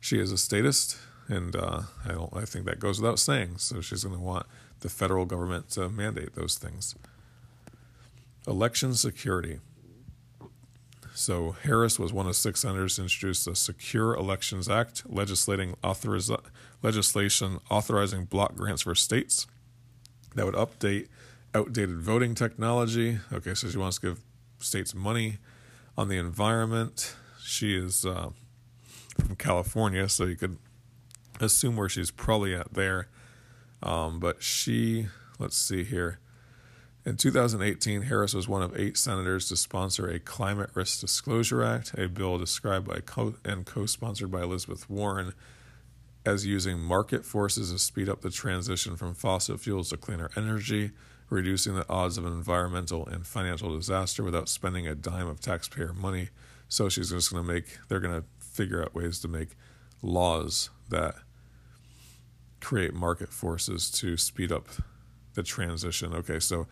She 0.00 0.18
is 0.18 0.32
a 0.32 0.38
statist, 0.38 0.98
and 1.28 1.54
uh, 1.54 1.82
I 2.04 2.12
don't. 2.12 2.34
I 2.34 2.44
think 2.44 2.64
that 2.66 2.80
goes 2.80 3.00
without 3.00 3.18
saying. 3.18 3.58
So 3.58 3.80
she's 3.80 4.04
going 4.04 4.16
to 4.16 4.20
want 4.20 4.46
the 4.80 4.88
federal 4.88 5.26
government 5.26 5.70
to 5.70 5.88
mandate 5.88 6.34
those 6.34 6.56
things. 6.56 6.94
Election 8.46 8.94
security. 8.94 9.60
So 11.14 11.56
Harris 11.64 11.98
was 11.98 12.12
one 12.12 12.26
of 12.26 12.36
six 12.36 12.60
senators 12.60 12.96
to 12.96 13.02
introduce 13.02 13.44
the 13.44 13.54
Secure 13.54 14.14
Elections 14.14 14.68
Act, 14.68 15.02
legislating 15.06 15.74
authoriz- 15.82 16.40
legislation 16.82 17.58
authorizing 17.68 18.24
block 18.24 18.56
grants 18.56 18.82
for 18.82 18.94
states 18.94 19.46
that 20.34 20.46
would 20.46 20.54
update 20.54 21.08
outdated 21.54 22.00
voting 22.00 22.34
technology. 22.34 23.18
Okay, 23.32 23.54
so 23.54 23.68
she 23.68 23.76
wants 23.76 23.98
to 23.98 24.08
give 24.08 24.20
states 24.60 24.94
money 24.94 25.38
on 25.98 26.08
the 26.08 26.16
environment. 26.16 27.14
She 27.50 27.76
is 27.76 28.06
uh, 28.06 28.30
from 29.18 29.34
California, 29.34 30.08
so 30.08 30.24
you 30.24 30.36
could 30.36 30.56
assume 31.40 31.76
where 31.76 31.88
she's 31.88 32.12
probably 32.12 32.54
at 32.54 32.72
there. 32.74 33.08
Um, 33.82 34.20
but 34.20 34.40
she, 34.40 35.08
let's 35.40 35.56
see 35.56 35.82
here. 35.82 36.20
In 37.04 37.16
2018, 37.16 38.02
Harris 38.02 38.34
was 38.34 38.46
one 38.46 38.62
of 38.62 38.78
eight 38.78 38.96
senators 38.96 39.48
to 39.48 39.56
sponsor 39.56 40.08
a 40.08 40.20
Climate 40.20 40.70
Risk 40.74 41.00
Disclosure 41.00 41.64
Act, 41.64 41.92
a 41.98 42.08
bill 42.08 42.38
described 42.38 42.86
by 42.86 43.00
co- 43.00 43.34
and 43.44 43.66
co 43.66 43.84
sponsored 43.84 44.30
by 44.30 44.42
Elizabeth 44.42 44.88
Warren 44.88 45.32
as 46.24 46.46
using 46.46 46.78
market 46.78 47.24
forces 47.24 47.72
to 47.72 47.80
speed 47.80 48.08
up 48.08 48.20
the 48.20 48.30
transition 48.30 48.96
from 48.96 49.12
fossil 49.12 49.56
fuels 49.56 49.88
to 49.88 49.96
cleaner 49.96 50.30
energy, 50.36 50.92
reducing 51.28 51.74
the 51.74 51.88
odds 51.88 52.16
of 52.16 52.24
an 52.24 52.32
environmental 52.32 53.08
and 53.08 53.26
financial 53.26 53.74
disaster 53.74 54.22
without 54.22 54.48
spending 54.48 54.86
a 54.86 54.94
dime 54.94 55.26
of 55.26 55.40
taxpayer 55.40 55.92
money. 55.92 56.28
So 56.70 56.88
she's 56.88 57.10
just 57.10 57.30
going 57.32 57.44
to 57.44 57.52
make, 57.52 57.78
they're 57.88 58.00
going 58.00 58.22
to 58.22 58.26
figure 58.38 58.80
out 58.80 58.94
ways 58.94 59.18
to 59.20 59.28
make 59.28 59.56
laws 60.02 60.70
that 60.88 61.16
create 62.60 62.94
market 62.94 63.32
forces 63.32 63.90
to 63.90 64.16
speed 64.16 64.52
up 64.52 64.68
the 65.34 65.42
transition. 65.42 66.14
Okay, 66.14 66.38
so 66.38 66.66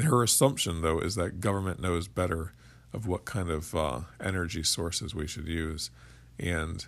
her 0.00 0.22
assumption, 0.22 0.82
though, 0.82 1.00
is 1.00 1.14
that 1.14 1.40
government 1.40 1.80
knows 1.80 2.08
better 2.08 2.52
of 2.92 3.06
what 3.06 3.24
kind 3.24 3.50
of 3.50 3.74
uh, 3.74 4.00
energy 4.20 4.62
sources 4.62 5.14
we 5.14 5.26
should 5.26 5.48
use. 5.48 5.90
And 6.38 6.86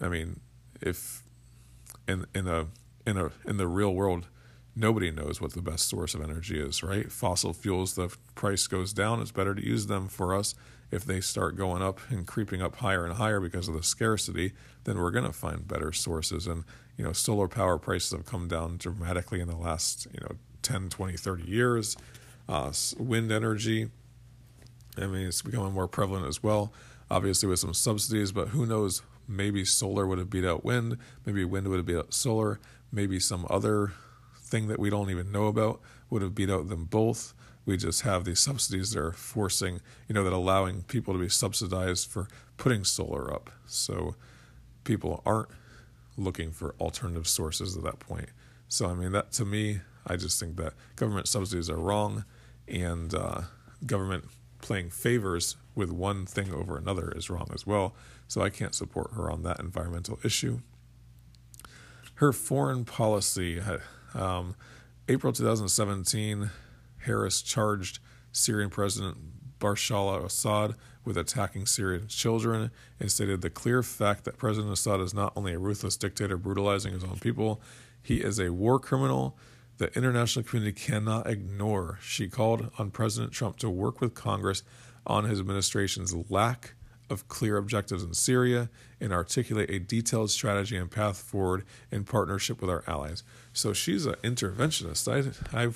I 0.00 0.08
mean, 0.08 0.40
if 0.80 1.22
in 2.06 2.26
in 2.34 2.46
a 2.46 2.66
in 3.06 3.16
a 3.16 3.30
in 3.46 3.56
the 3.56 3.68
real 3.68 3.94
world, 3.94 4.28
nobody 4.76 5.10
knows 5.10 5.40
what 5.40 5.54
the 5.54 5.62
best 5.62 5.88
source 5.88 6.14
of 6.14 6.22
energy 6.22 6.60
is, 6.60 6.82
right? 6.82 7.10
Fossil 7.10 7.54
fuels, 7.54 7.94
the 7.94 8.14
price 8.34 8.66
goes 8.66 8.92
down. 8.92 9.22
It's 9.22 9.32
better 9.32 9.54
to 9.54 9.64
use 9.64 9.86
them 9.86 10.08
for 10.08 10.34
us. 10.34 10.54
If 10.94 11.04
they 11.04 11.20
start 11.20 11.56
going 11.56 11.82
up 11.82 11.98
and 12.08 12.24
creeping 12.24 12.62
up 12.62 12.76
higher 12.76 13.04
and 13.04 13.14
higher 13.14 13.40
because 13.40 13.66
of 13.66 13.74
the 13.74 13.82
scarcity, 13.82 14.52
then 14.84 14.96
we're 14.96 15.10
going 15.10 15.24
to 15.24 15.32
find 15.32 15.66
better 15.66 15.92
sources. 15.92 16.46
And, 16.46 16.62
you 16.96 17.04
know, 17.04 17.12
solar 17.12 17.48
power 17.48 17.78
prices 17.78 18.12
have 18.12 18.26
come 18.26 18.46
down 18.46 18.76
dramatically 18.76 19.40
in 19.40 19.48
the 19.48 19.56
last, 19.56 20.06
you 20.12 20.20
know, 20.20 20.36
10, 20.62 20.90
20, 20.90 21.16
30 21.16 21.42
years. 21.42 21.96
Uh, 22.48 22.72
wind 22.96 23.32
energy, 23.32 23.90
I 24.96 25.06
mean, 25.06 25.26
it's 25.26 25.42
becoming 25.42 25.72
more 25.72 25.88
prevalent 25.88 26.26
as 26.26 26.44
well, 26.44 26.72
obviously 27.10 27.48
with 27.48 27.58
some 27.58 27.74
subsidies, 27.74 28.30
but 28.30 28.48
who 28.48 28.64
knows? 28.64 29.02
Maybe 29.26 29.64
solar 29.64 30.06
would 30.06 30.18
have 30.18 30.30
beat 30.30 30.44
out 30.44 30.64
wind. 30.64 30.98
Maybe 31.26 31.44
wind 31.44 31.66
would 31.68 31.78
have 31.78 31.86
beat 31.86 31.96
out 31.96 32.14
solar. 32.14 32.60
Maybe 32.92 33.18
some 33.18 33.46
other 33.50 33.94
thing 34.38 34.68
that 34.68 34.78
we 34.78 34.90
don't 34.90 35.10
even 35.10 35.32
know 35.32 35.46
about 35.46 35.80
would 36.10 36.22
have 36.22 36.34
beat 36.36 36.50
out 36.50 36.68
them 36.68 36.84
both. 36.84 37.34
We 37.66 37.76
just 37.76 38.02
have 38.02 38.24
these 38.24 38.40
subsidies 38.40 38.90
that 38.90 39.00
are 39.00 39.12
forcing, 39.12 39.80
you 40.08 40.14
know, 40.14 40.22
that 40.24 40.32
allowing 40.32 40.82
people 40.82 41.14
to 41.14 41.20
be 41.20 41.28
subsidized 41.28 42.10
for 42.10 42.28
putting 42.56 42.84
solar 42.84 43.32
up. 43.32 43.50
So 43.66 44.16
people 44.84 45.22
aren't 45.24 45.48
looking 46.16 46.50
for 46.50 46.74
alternative 46.80 47.26
sources 47.26 47.76
at 47.76 47.82
that 47.84 47.98
point. 47.98 48.28
So, 48.68 48.86
I 48.86 48.94
mean, 48.94 49.12
that 49.12 49.32
to 49.32 49.44
me, 49.44 49.80
I 50.06 50.16
just 50.16 50.38
think 50.38 50.56
that 50.56 50.74
government 50.96 51.28
subsidies 51.28 51.70
are 51.70 51.78
wrong 51.78 52.24
and 52.68 53.14
uh, 53.14 53.42
government 53.86 54.26
playing 54.60 54.90
favors 54.90 55.56
with 55.74 55.90
one 55.90 56.26
thing 56.26 56.52
over 56.52 56.76
another 56.76 57.12
is 57.16 57.28
wrong 57.28 57.48
as 57.52 57.66
well. 57.66 57.94
So 58.28 58.42
I 58.42 58.50
can't 58.50 58.74
support 58.74 59.12
her 59.14 59.30
on 59.30 59.42
that 59.42 59.60
environmental 59.60 60.18
issue. 60.24 60.60
Her 62.14 62.32
foreign 62.32 62.84
policy, 62.84 63.60
um, 64.14 64.54
April 65.08 65.32
2017, 65.32 66.50
Harris 67.04 67.42
charged 67.42 67.98
Syrian 68.32 68.70
President 68.70 69.16
Bashar 69.58 70.18
al 70.18 70.26
Assad 70.26 70.74
with 71.04 71.16
attacking 71.16 71.66
Syrian 71.66 72.08
children 72.08 72.70
and 72.98 73.10
stated 73.10 73.40
the 73.40 73.50
clear 73.50 73.82
fact 73.82 74.24
that 74.24 74.38
President 74.38 74.72
Assad 74.72 75.00
is 75.00 75.14
not 75.14 75.32
only 75.36 75.54
a 75.54 75.58
ruthless 75.58 75.96
dictator 75.96 76.36
brutalizing 76.36 76.92
his 76.92 77.04
own 77.04 77.18
people, 77.20 77.60
he 78.02 78.16
is 78.16 78.38
a 78.38 78.52
war 78.52 78.78
criminal 78.78 79.36
the 79.78 79.92
international 79.96 80.44
community 80.44 80.78
cannot 80.78 81.26
ignore. 81.26 81.98
She 82.02 82.28
called 82.28 82.70
on 82.78 82.90
President 82.90 83.32
Trump 83.32 83.58
to 83.58 83.70
work 83.70 84.00
with 84.00 84.14
Congress 84.14 84.62
on 85.06 85.24
his 85.24 85.40
administration's 85.40 86.14
lack 86.30 86.74
of 87.10 87.28
clear 87.28 87.56
objectives 87.56 88.02
in 88.02 88.14
Syria 88.14 88.70
and 89.00 89.12
articulate 89.12 89.68
a 89.70 89.78
detailed 89.78 90.30
strategy 90.30 90.76
and 90.76 90.90
path 90.90 91.18
forward 91.18 91.64
in 91.90 92.04
partnership 92.04 92.60
with 92.60 92.70
our 92.70 92.84
allies. 92.86 93.22
So 93.52 93.72
she's 93.72 94.06
an 94.06 94.14
interventionist. 94.22 95.08
I, 95.52 95.64
I 95.64 95.70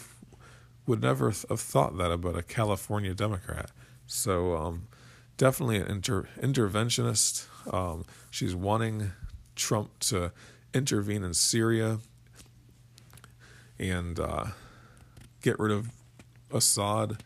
would 0.88 1.02
never 1.02 1.26
have 1.30 1.60
thought 1.60 1.98
that 1.98 2.10
about 2.10 2.36
a 2.36 2.42
California 2.42 3.14
Democrat. 3.14 3.70
So 4.06 4.56
um, 4.56 4.88
definitely 5.36 5.76
an 5.76 5.86
inter, 5.86 6.28
interventionist. 6.40 7.46
Um, 7.72 8.04
she's 8.30 8.54
wanting 8.54 9.12
Trump 9.54 9.98
to 10.00 10.32
intervene 10.72 11.22
in 11.22 11.34
Syria 11.34 11.98
and 13.78 14.18
uh, 14.18 14.46
get 15.42 15.58
rid 15.58 15.72
of 15.72 15.90
Assad. 16.50 17.22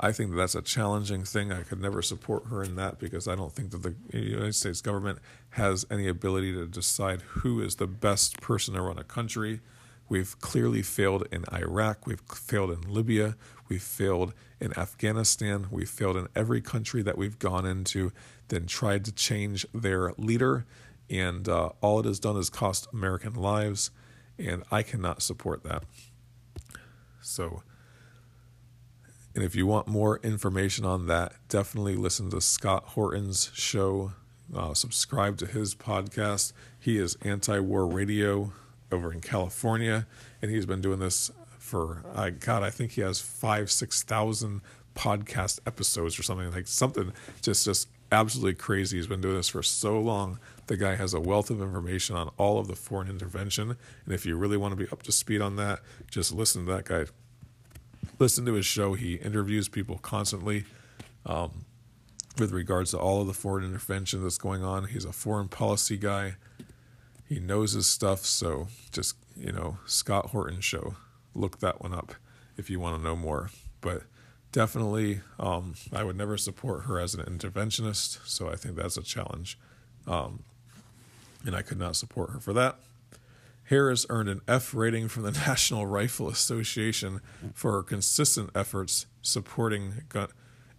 I 0.00 0.10
think 0.10 0.30
that 0.30 0.36
that's 0.36 0.56
a 0.56 0.62
challenging 0.62 1.22
thing. 1.22 1.52
I 1.52 1.62
could 1.62 1.80
never 1.80 2.02
support 2.02 2.46
her 2.48 2.64
in 2.64 2.74
that 2.76 2.98
because 2.98 3.28
I 3.28 3.36
don't 3.36 3.52
think 3.52 3.70
that 3.70 3.82
the 3.82 3.94
United 4.12 4.56
States 4.56 4.80
government 4.80 5.20
has 5.50 5.86
any 5.88 6.08
ability 6.08 6.52
to 6.54 6.66
decide 6.66 7.22
who 7.22 7.62
is 7.62 7.76
the 7.76 7.86
best 7.86 8.40
person 8.40 8.74
to 8.74 8.82
run 8.82 8.98
a 8.98 9.04
country. 9.04 9.60
We've 10.12 10.38
clearly 10.42 10.82
failed 10.82 11.26
in 11.32 11.46
Iraq. 11.50 12.06
We've 12.06 12.20
failed 12.20 12.70
in 12.70 12.82
Libya. 12.82 13.34
We've 13.70 13.82
failed 13.82 14.34
in 14.60 14.78
Afghanistan. 14.78 15.68
We've 15.70 15.88
failed 15.88 16.18
in 16.18 16.28
every 16.36 16.60
country 16.60 17.00
that 17.00 17.16
we've 17.16 17.38
gone 17.38 17.64
into, 17.64 18.12
then 18.48 18.66
tried 18.66 19.06
to 19.06 19.12
change 19.12 19.64
their 19.72 20.12
leader. 20.18 20.66
And 21.08 21.48
uh, 21.48 21.70
all 21.80 21.98
it 21.98 22.04
has 22.04 22.20
done 22.20 22.36
is 22.36 22.50
cost 22.50 22.88
American 22.92 23.32
lives 23.32 23.90
and 24.38 24.64
I 24.70 24.82
cannot 24.82 25.22
support 25.22 25.64
that. 25.64 25.84
So, 27.22 27.62
and 29.34 29.42
if 29.42 29.56
you 29.56 29.66
want 29.66 29.88
more 29.88 30.20
information 30.22 30.84
on 30.84 31.06
that, 31.06 31.36
definitely 31.48 31.96
listen 31.96 32.28
to 32.32 32.42
Scott 32.42 32.84
Horton's 32.88 33.50
show. 33.54 34.12
Uh, 34.54 34.74
subscribe 34.74 35.38
to 35.38 35.46
his 35.46 35.74
podcast. 35.74 36.52
He 36.78 36.98
is 36.98 37.16
Anti 37.22 37.60
War 37.60 37.86
Radio 37.86 38.52
over 38.92 39.12
in 39.12 39.20
California, 39.20 40.06
and 40.40 40.50
he's 40.50 40.66
been 40.66 40.80
doing 40.80 40.98
this 40.98 41.30
for, 41.58 42.04
uh, 42.14 42.30
God, 42.30 42.62
I 42.62 42.70
think 42.70 42.92
he 42.92 43.00
has 43.00 43.20
five, 43.20 43.70
6,000 43.70 44.60
podcast 44.94 45.60
episodes 45.66 46.18
or 46.18 46.22
something 46.22 46.50
like 46.52 46.66
something 46.66 47.12
just, 47.40 47.64
just 47.64 47.88
absolutely 48.10 48.54
crazy. 48.54 48.98
He's 48.98 49.06
been 49.06 49.22
doing 49.22 49.36
this 49.36 49.48
for 49.48 49.62
so 49.62 49.98
long 49.98 50.38
the 50.66 50.76
guy 50.76 50.94
has 50.94 51.12
a 51.12 51.20
wealth 51.20 51.50
of 51.50 51.60
information 51.60 52.16
on 52.16 52.30
all 52.36 52.58
of 52.58 52.68
the 52.68 52.76
foreign 52.76 53.08
intervention. 53.08 53.76
And 54.04 54.14
if 54.14 54.24
you 54.24 54.36
really 54.36 54.56
want 54.56 54.72
to 54.72 54.76
be 54.76 54.90
up 54.90 55.02
to 55.02 55.12
speed 55.12 55.40
on 55.40 55.56
that, 55.56 55.80
just 56.10 56.32
listen 56.32 56.66
to 56.66 56.72
that 56.72 56.84
guy. 56.84 57.04
Listen 58.18 58.44
to 58.46 58.54
his 58.54 58.66
show. 58.66 58.94
He 58.94 59.14
interviews 59.14 59.68
people 59.68 59.98
constantly 59.98 60.64
um, 61.26 61.64
with 62.38 62.52
regards 62.52 62.92
to 62.92 62.98
all 62.98 63.20
of 63.20 63.26
the 63.26 63.34
foreign 63.34 63.64
intervention 63.64 64.22
that's 64.22 64.38
going 64.38 64.62
on. 64.62 64.86
He's 64.86 65.04
a 65.04 65.12
foreign 65.12 65.48
policy 65.48 65.96
guy. 65.96 66.36
He 67.32 67.40
knows 67.40 67.72
his 67.72 67.86
stuff. 67.86 68.26
So 68.26 68.68
just, 68.90 69.16
you 69.34 69.52
know, 69.52 69.78
Scott 69.86 70.26
Horton 70.26 70.60
show. 70.60 70.96
Look 71.34 71.60
that 71.60 71.80
one 71.80 71.94
up 71.94 72.14
if 72.58 72.68
you 72.68 72.78
want 72.78 72.98
to 72.98 73.02
know 73.02 73.16
more. 73.16 73.48
But 73.80 74.02
definitely, 74.52 75.22
um, 75.40 75.74
I 75.94 76.04
would 76.04 76.16
never 76.16 76.36
support 76.36 76.82
her 76.82 77.00
as 77.00 77.14
an 77.14 77.24
interventionist. 77.24 78.18
So 78.28 78.50
I 78.50 78.56
think 78.56 78.76
that's 78.76 78.98
a 78.98 79.02
challenge. 79.02 79.58
Um, 80.06 80.42
and 81.46 81.56
I 81.56 81.62
could 81.62 81.78
not 81.78 81.96
support 81.96 82.30
her 82.32 82.38
for 82.38 82.52
that. 82.52 82.76
Harris 83.64 84.04
earned 84.10 84.28
an 84.28 84.42
F 84.46 84.74
rating 84.74 85.08
from 85.08 85.22
the 85.22 85.32
National 85.46 85.86
Rifle 85.86 86.28
Association 86.28 87.22
for 87.54 87.72
her 87.72 87.82
consistent 87.82 88.50
efforts 88.54 89.06
supporting 89.22 90.02
gun 90.10 90.28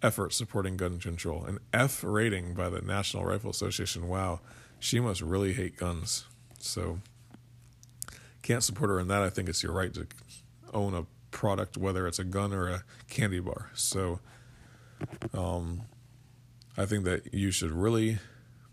efforts 0.03 0.35
supporting 0.35 0.77
gun 0.77 0.99
control. 0.99 1.45
An 1.45 1.57
F 1.73 2.03
rating 2.03 2.53
by 2.53 2.69
the 2.69 2.81
National 2.81 3.25
Rifle 3.25 3.49
Association. 3.49 4.07
Wow, 4.07 4.41
she 4.77 4.99
must 4.99 5.21
really 5.21 5.53
hate 5.53 5.77
guns. 5.77 6.25
So 6.63 6.99
can't 8.41 8.63
support 8.63 8.89
her 8.89 8.99
in 8.99 9.07
that. 9.09 9.21
I 9.21 9.29
think 9.29 9.49
it's 9.49 9.61
your 9.63 9.73
right 9.73 9.93
to 9.93 10.07
own 10.73 10.93
a 10.93 11.05
product, 11.31 11.77
whether 11.77 12.07
it's 12.07 12.19
a 12.19 12.23
gun 12.23 12.53
or 12.53 12.69
a 12.69 12.83
candy 13.09 13.39
bar. 13.39 13.71
So 13.73 14.19
um, 15.33 15.81
I 16.77 16.85
think 16.85 17.03
that 17.03 17.33
you 17.33 17.51
should 17.51 17.71
really 17.71 18.19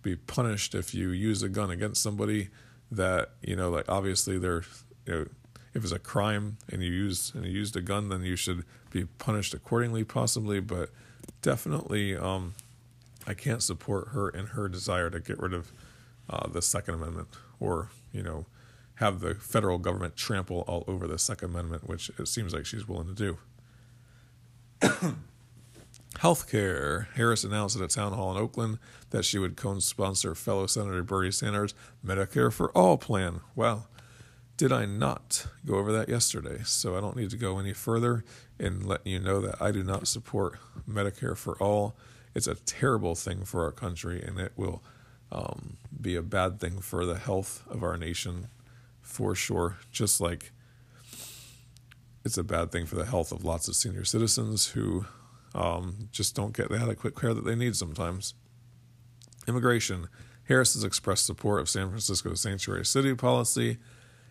be 0.03 0.17
punished 0.17 0.75
if 0.75 0.95
you 0.95 1.11
use 1.11 1.43
a 1.43 1.49
gun 1.49 1.71
against 1.71 2.03
somebody 2.03 2.49
that 2.91 3.31
you 3.43 3.55
know 3.55 3.71
like 3.71 3.89
obviously 3.89 4.39
they're 4.39 4.63
you 5.07 5.13
know 5.13 5.27
if 5.75 5.85
it's 5.85 5.93
a 5.93 5.99
crime 5.99 6.57
and 6.73 6.83
you 6.83 6.91
used 6.91 7.35
and 7.35 7.45
you 7.45 7.53
used 7.53 7.77
a 7.77 7.83
gun 7.83 8.09
then 8.09 8.23
you 8.23 8.35
should 8.35 8.65
be 8.91 9.05
punished 9.05 9.53
accordingly 9.53 10.03
possibly 10.03 10.59
but 10.59 10.89
definitely 11.43 12.17
um, 12.17 12.55
I 13.27 13.35
can't 13.35 13.63
support 13.63 14.09
her 14.09 14.31
in 14.31 14.47
her 14.47 14.69
desire 14.69 15.11
to 15.11 15.21
get 15.21 15.39
rid 15.39 15.53
of 15.53 15.71
uh, 16.29 16.49
the 16.49 16.63
Second 16.63 16.95
Amendment 16.95 17.29
or 17.61 17.91
you 18.13 18.23
know 18.23 18.47
have 18.97 19.21
the 19.21 19.35
federal 19.35 19.79
government 19.79 20.17
trample 20.17 20.65
all 20.67 20.85
over 20.87 21.07
the 21.07 21.19
Second 21.19 21.51
Amendment, 21.51 21.89
which 21.89 22.11
it 22.19 22.29
seems 22.29 22.53
like 22.53 22.67
she's 22.67 22.87
willing 22.87 23.15
to 23.15 23.15
do. 23.15 23.39
Healthcare. 26.19 27.07
Harris 27.15 27.45
announced 27.45 27.77
at 27.77 27.83
a 27.83 27.89
town 27.89 28.13
hall 28.13 28.31
in 28.31 28.37
Oakland 28.37 28.79
that 29.09 29.25
she 29.25 29.39
would 29.39 29.57
co 29.57 29.79
sponsor 29.79 30.35
fellow 30.35 30.67
Senator 30.67 31.03
Bernie 31.03 31.31
Sanders' 31.31 31.75
Medicare 32.05 32.53
for 32.53 32.71
All 32.73 32.99
plan. 32.99 33.41
Well, 33.57 33.89
did 34.59 34.73
I 34.73 34.85
not 34.85 35.47
go 35.65 35.77
over 35.77 35.93
that 35.93 36.11
yesterday? 36.11 36.61
So 36.65 36.95
I 36.95 37.01
don't 37.01 37.17
need 37.17 37.31
to 37.31 37.39
go 37.39 37.59
any 37.59 37.73
further 37.73 38.23
in 38.59 38.87
letting 38.87 39.13
you 39.13 39.19
know 39.19 39.41
that 39.41 39.63
I 39.63 39.71
do 39.71 39.83
not 39.83 40.07
support 40.07 40.59
Medicare 40.87 41.37
for 41.39 41.57
All. 41.63 41.97
It's 42.35 42.47
a 42.47 42.55
terrible 42.55 43.15
thing 43.15 43.45
for 43.45 43.65
our 43.65 43.73
country 43.73 44.23
and 44.23 44.39
it 44.39 44.53
will 44.57 44.83
um, 45.33 45.77
be 46.01 46.17
a 46.17 46.23
bad 46.23 46.61
thing 46.61 46.81
for 46.81 47.05
the 47.05 47.19
health 47.19 47.63
of 47.69 47.83
our 47.83 47.97
nation, 47.97 48.49
for 49.01 49.35
sure. 49.35 49.79
Just 49.91 50.21
like 50.21 50.53
it's 52.25 52.39
a 52.39 52.45
bad 52.45 52.71
thing 52.71 52.87
for 52.87 52.97
the 52.97 53.07
health 53.07 53.33
of 53.33 53.45
lots 53.45 53.69
of 53.69 53.77
senior 53.77 54.05
citizens 54.05 54.69
who 54.69 55.07
um, 55.55 56.09
just 56.13 56.35
don't 56.35 56.57
get 56.57 56.69
the 56.69 56.79
adequate 56.79 57.19
care 57.19 57.35
that 57.35 57.45
they 57.45 57.55
need 57.55 57.77
sometimes. 57.77 58.35
Immigration. 59.49 60.09
Harris 60.45 60.75
has 60.75 60.85
expressed 60.85 61.27
support 61.27 61.61
of 61.61 61.69
San 61.69 61.89
Francisco's 61.89 62.41
sanctuary 62.41 62.85
city 62.85 63.15
policy 63.15 63.79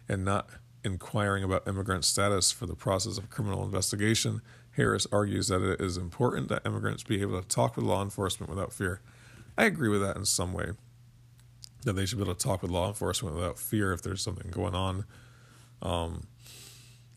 and 0.07 0.25
not 0.25 0.49
inquiring 0.83 1.43
about 1.43 1.67
immigrant 1.67 2.05
status 2.05 2.51
for 2.51 2.65
the 2.65 2.75
process 2.75 3.17
of 3.17 3.29
criminal 3.29 3.63
investigation. 3.63 4.41
Harris 4.71 5.07
argues 5.11 5.47
that 5.47 5.61
it 5.61 5.81
is 5.81 5.97
important 5.97 6.47
that 6.49 6.65
immigrants 6.65 7.03
be 7.03 7.21
able 7.21 7.41
to 7.41 7.47
talk 7.47 7.75
with 7.75 7.85
law 7.85 8.01
enforcement 8.01 8.49
without 8.49 8.71
fear. 8.71 9.01
I 9.57 9.65
agree 9.65 9.89
with 9.89 10.01
that 10.01 10.15
in 10.15 10.25
some 10.25 10.53
way, 10.53 10.71
that 11.83 11.93
they 11.93 12.05
should 12.05 12.17
be 12.17 12.23
able 12.23 12.35
to 12.35 12.43
talk 12.43 12.61
with 12.61 12.71
law 12.71 12.87
enforcement 12.87 13.35
without 13.35 13.57
fear 13.57 13.93
if 13.93 14.01
there's 14.01 14.21
something 14.21 14.51
going 14.51 14.75
on. 14.75 15.05
Um, 15.81 16.27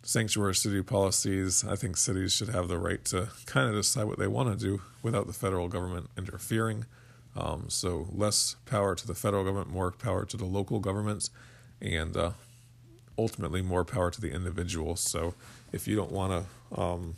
sanctuary 0.03 0.55
city 0.55 0.83
policies, 0.83 1.65
I 1.65 1.77
think 1.77 1.97
cities 1.97 2.33
should 2.33 2.49
have 2.49 2.69
the 2.69 2.79
right 2.79 3.05
to 3.07 3.29
kind 3.47 3.69
of 3.69 3.75
decide 3.75 4.05
what 4.05 4.19
they 4.19 4.27
want 4.27 4.57
to 4.57 4.65
do 4.65 4.83
without 5.03 5.27
the 5.27 5.33
federal 5.33 5.69
government 5.69 6.11
interfering. 6.17 6.87
Um, 7.37 7.67
so 7.69 8.09
less 8.13 8.57
power 8.67 8.95
to 8.95 9.07
the 9.07 9.15
federal 9.15 9.45
government, 9.45 9.71
more 9.71 9.91
power 9.91 10.25
to 10.27 10.37
the 10.37 10.45
local 10.45 10.81
governments, 10.81 11.31
and 11.81 12.17
uh, 12.17 12.33
ultimately 13.17 13.63
more 13.63 13.85
power 13.85 14.11
to 14.11 14.21
the 14.21 14.33
individual. 14.33 14.97
So 14.97 15.35
if 15.73 15.89
you 15.89 15.97
don't 15.97 16.13
want 16.13 16.47
to, 16.73 16.81
um, 16.81 17.15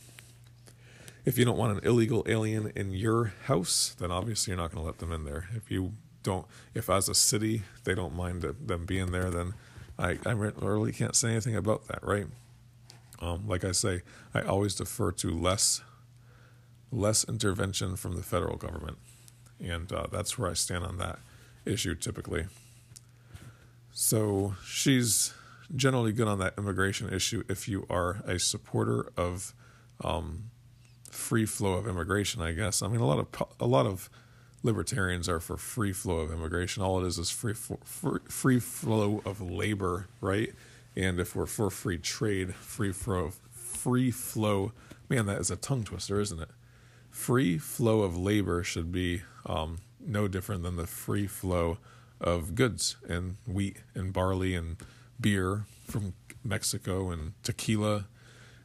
if 1.24 1.38
you 1.38 1.44
don't 1.44 1.59
want 1.59 1.78
an 1.78 1.85
illegal 1.85 2.22
alien 2.28 2.70
in 2.76 2.92
your 2.92 3.33
house, 3.44 3.96
then 3.98 4.11
obviously 4.11 4.52
you're 4.52 4.61
not 4.61 4.70
going 4.70 4.83
to 4.83 4.87
let 4.87 4.98
them 4.98 5.12
in 5.12 5.24
there. 5.24 5.48
If 5.57 5.70
you 5.70 5.94
don't, 6.24 6.46
if 6.74 6.90
as 6.90 7.08
a 7.08 7.14
city 7.14 7.62
they 7.84 7.94
don't 7.94 8.16
mind 8.16 8.42
them 8.42 8.84
being 8.84 9.12
there, 9.12 9.30
then 9.30 9.54
I, 9.96 10.18
I 10.26 10.32
really 10.32 10.90
can't 10.90 11.14
say 11.14 11.30
anything 11.30 11.54
about 11.54 11.87
that, 11.87 12.02
right? 12.02 12.26
Um, 13.20 13.46
like 13.46 13.64
I 13.64 13.70
say, 13.70 14.02
I 14.34 14.42
always 14.42 14.74
defer 14.74 15.12
to 15.12 15.30
less 15.30 15.80
less 16.90 17.24
intervention 17.24 17.96
from 17.96 18.16
the 18.16 18.22
federal 18.22 18.56
government, 18.56 18.98
and 19.60 19.92
uh, 19.92 20.06
that's 20.10 20.37
where 20.38 20.50
I 20.50 20.54
stand 20.54 20.84
on 20.84 20.98
that 20.98 21.18
issue 21.64 21.94
typically. 21.94 22.46
So 23.92 24.56
she's 24.64 25.32
generally 25.74 26.12
good 26.12 26.28
on 26.28 26.38
that 26.40 26.54
immigration 26.58 27.12
issue 27.12 27.44
if 27.48 27.68
you 27.68 27.87
are 27.88 28.22
a 28.26 28.38
supporter 28.38 29.10
of 29.16 29.54
um, 30.02 30.50
free 31.10 31.46
flow 31.46 31.74
of 31.74 31.87
immigration. 31.87 32.42
I 32.42 32.52
guess 32.52 32.82
I 32.82 32.88
mean 32.88 33.00
a 33.00 33.06
lot 33.06 33.18
of 33.18 33.48
a 33.60 33.66
lot 33.66 33.87
of 33.87 34.10
libertarians 34.64 35.29
are 35.29 35.38
for 35.38 35.57
free 35.57 35.92
flow 35.92 36.18
of 36.18 36.33
immigration. 36.33 36.83
All 36.83 37.05
it 37.05 37.07
is 37.07 37.18
is 37.18 37.31
free 37.31 37.55
free, 37.55 38.20
free 38.27 38.59
flow 38.59 39.22
of 39.24 39.40
labor, 39.40 40.09
right? 40.20 40.53
And 40.96 41.20
if 41.20 41.37
we're 41.37 41.46
for 41.46 41.70
free 41.70 41.98
trade, 41.98 42.55
free 42.55 42.92
flow, 42.92 43.33
free 43.53 44.11
flow, 44.11 44.72
man, 45.09 45.27
that 45.27 45.40
is 45.40 45.50
a 45.50 45.57
tongue 45.57 45.85
twister, 45.85 46.20
isn't 46.20 46.40
it? 46.40 46.48
Free 47.11 47.59
flow 47.59 48.00
of 48.03 48.16
labor 48.16 48.64
should 48.64 48.90
be 48.90 49.22
um, 49.46 49.79
no 50.00 50.27
different 50.27 50.62
than 50.62 50.77
the 50.77 50.87
free 50.87 51.27
flow 51.27 51.79
of 52.20 52.55
goods 52.55 52.96
and 53.09 53.37
wheat 53.46 53.79
and 53.94 54.12
barley 54.12 54.55
and 54.55 54.77
beer 55.20 55.64
from 55.85 56.14
Mexico 56.42 57.11
and 57.11 57.35
tequila. 57.42 58.07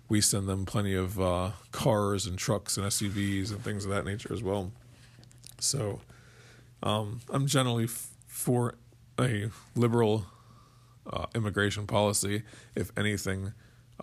We 0.08 0.22
send 0.22 0.48
them 0.48 0.66
plenty 0.66 0.96
of 0.96 1.20
uh, 1.20 1.52
cars 1.72 2.26
and 2.26 2.38
trucks 2.38 2.78
and 2.78 2.88
SUVs 2.88 3.52
and 3.52 3.64
things 3.64 3.86
of 3.86 3.92
that 3.92 4.06
nature 4.06 4.34
as 4.34 4.42
well. 4.42 4.72
So 5.60 6.02
um, 6.84 7.22
I'm 7.30 7.48
generally 7.48 7.86
f- 7.86 8.10
for 8.28 8.76
a 9.19 9.50
liberal 9.76 10.26
uh, 11.12 11.26
immigration 11.36 11.88
policy. 11.88 12.43
If 12.76 12.91
anything, 12.98 13.54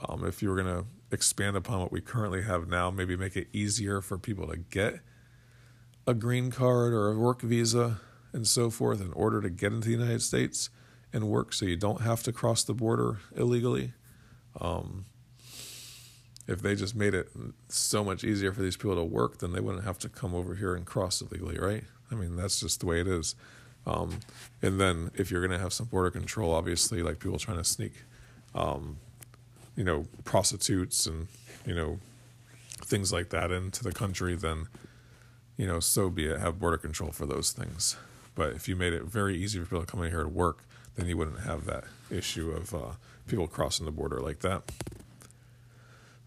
um, 0.08 0.24
if 0.24 0.42
you 0.42 0.50
were 0.50 0.62
going 0.62 0.82
to 0.82 0.86
expand 1.10 1.56
upon 1.56 1.80
what 1.80 1.92
we 1.92 2.00
currently 2.00 2.42
have 2.42 2.68
now, 2.68 2.90
maybe 2.90 3.16
make 3.16 3.36
it 3.36 3.48
easier 3.52 4.00
for 4.00 4.18
people 4.18 4.46
to 4.48 4.56
get 4.56 5.00
a 6.06 6.14
green 6.14 6.50
card 6.50 6.92
or 6.92 7.10
a 7.10 7.18
work 7.18 7.42
visa 7.42 8.00
and 8.32 8.46
so 8.46 8.70
forth 8.70 9.00
in 9.00 9.12
order 9.12 9.40
to 9.40 9.50
get 9.50 9.72
into 9.72 9.88
the 9.88 9.94
United 9.94 10.22
States 10.22 10.70
and 11.12 11.28
work 11.28 11.52
so 11.52 11.64
you 11.64 11.76
don't 11.76 12.02
have 12.02 12.22
to 12.22 12.32
cross 12.32 12.62
the 12.62 12.74
border 12.74 13.18
illegally. 13.34 13.92
Um, 14.60 15.06
if 16.46 16.62
they 16.62 16.74
just 16.74 16.94
made 16.94 17.14
it 17.14 17.28
so 17.68 18.04
much 18.04 18.24
easier 18.24 18.52
for 18.52 18.62
these 18.62 18.76
people 18.76 18.94
to 18.96 19.04
work, 19.04 19.38
then 19.38 19.52
they 19.52 19.60
wouldn't 19.60 19.84
have 19.84 19.98
to 20.00 20.08
come 20.08 20.34
over 20.34 20.54
here 20.54 20.74
and 20.74 20.86
cross 20.86 21.20
illegally, 21.20 21.58
right? 21.58 21.84
I 22.10 22.14
mean, 22.14 22.36
that's 22.36 22.60
just 22.60 22.80
the 22.80 22.86
way 22.86 23.00
it 23.00 23.08
is. 23.08 23.34
Um, 23.86 24.20
and 24.62 24.80
then 24.80 25.10
if 25.14 25.30
you're 25.30 25.40
going 25.46 25.56
to 25.56 25.62
have 25.62 25.72
some 25.72 25.86
border 25.86 26.10
control, 26.10 26.54
obviously, 26.54 27.02
like 27.02 27.18
people 27.18 27.38
trying 27.38 27.58
to 27.58 27.64
sneak, 27.64 27.92
um, 28.54 28.98
you 29.76 29.84
know, 29.84 30.06
prostitutes 30.24 31.06
and, 31.06 31.28
you 31.64 31.74
know, 31.74 31.98
things 32.84 33.12
like 33.12 33.30
that 33.30 33.50
into 33.50 33.82
the 33.82 33.92
country, 33.92 34.34
then, 34.34 34.66
you 35.56 35.66
know, 35.66 35.80
so 35.80 36.10
be 36.10 36.26
it. 36.26 36.40
Have 36.40 36.60
border 36.60 36.78
control 36.78 37.10
for 37.10 37.26
those 37.26 37.52
things. 37.52 37.96
But 38.34 38.52
if 38.52 38.68
you 38.68 38.76
made 38.76 38.92
it 38.92 39.04
very 39.04 39.36
easy 39.36 39.58
for 39.58 39.66
people 39.66 39.80
to 39.80 39.86
come 39.86 40.02
in 40.02 40.10
here 40.10 40.22
to 40.22 40.28
work, 40.28 40.64
then 40.96 41.06
you 41.06 41.16
wouldn't 41.16 41.40
have 41.40 41.64
that 41.66 41.84
issue 42.10 42.50
of 42.50 42.74
uh, 42.74 42.92
people 43.26 43.46
crossing 43.46 43.86
the 43.86 43.92
border 43.92 44.20
like 44.20 44.40
that. 44.40 44.62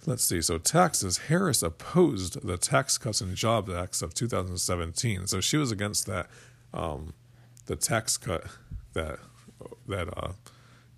Let's 0.06 0.24
see. 0.24 0.42
So 0.42 0.58
taxes. 0.58 1.18
Harris 1.18 1.62
opposed 1.62 2.46
the 2.46 2.58
Tax 2.58 2.98
Cuts 2.98 3.22
and 3.22 3.36
Jobs 3.36 3.72
Acts 3.74 4.02
of 4.02 4.14
2017. 4.14 5.28
So 5.28 5.42
she 5.42 5.58
was 5.58 5.72
against 5.72 6.06
that, 6.08 6.28
um, 6.74 7.14
the 7.66 7.76
tax 7.76 8.18
cut 8.18 8.46
that 8.94 9.20
that 9.88 10.08
uh, 10.18 10.32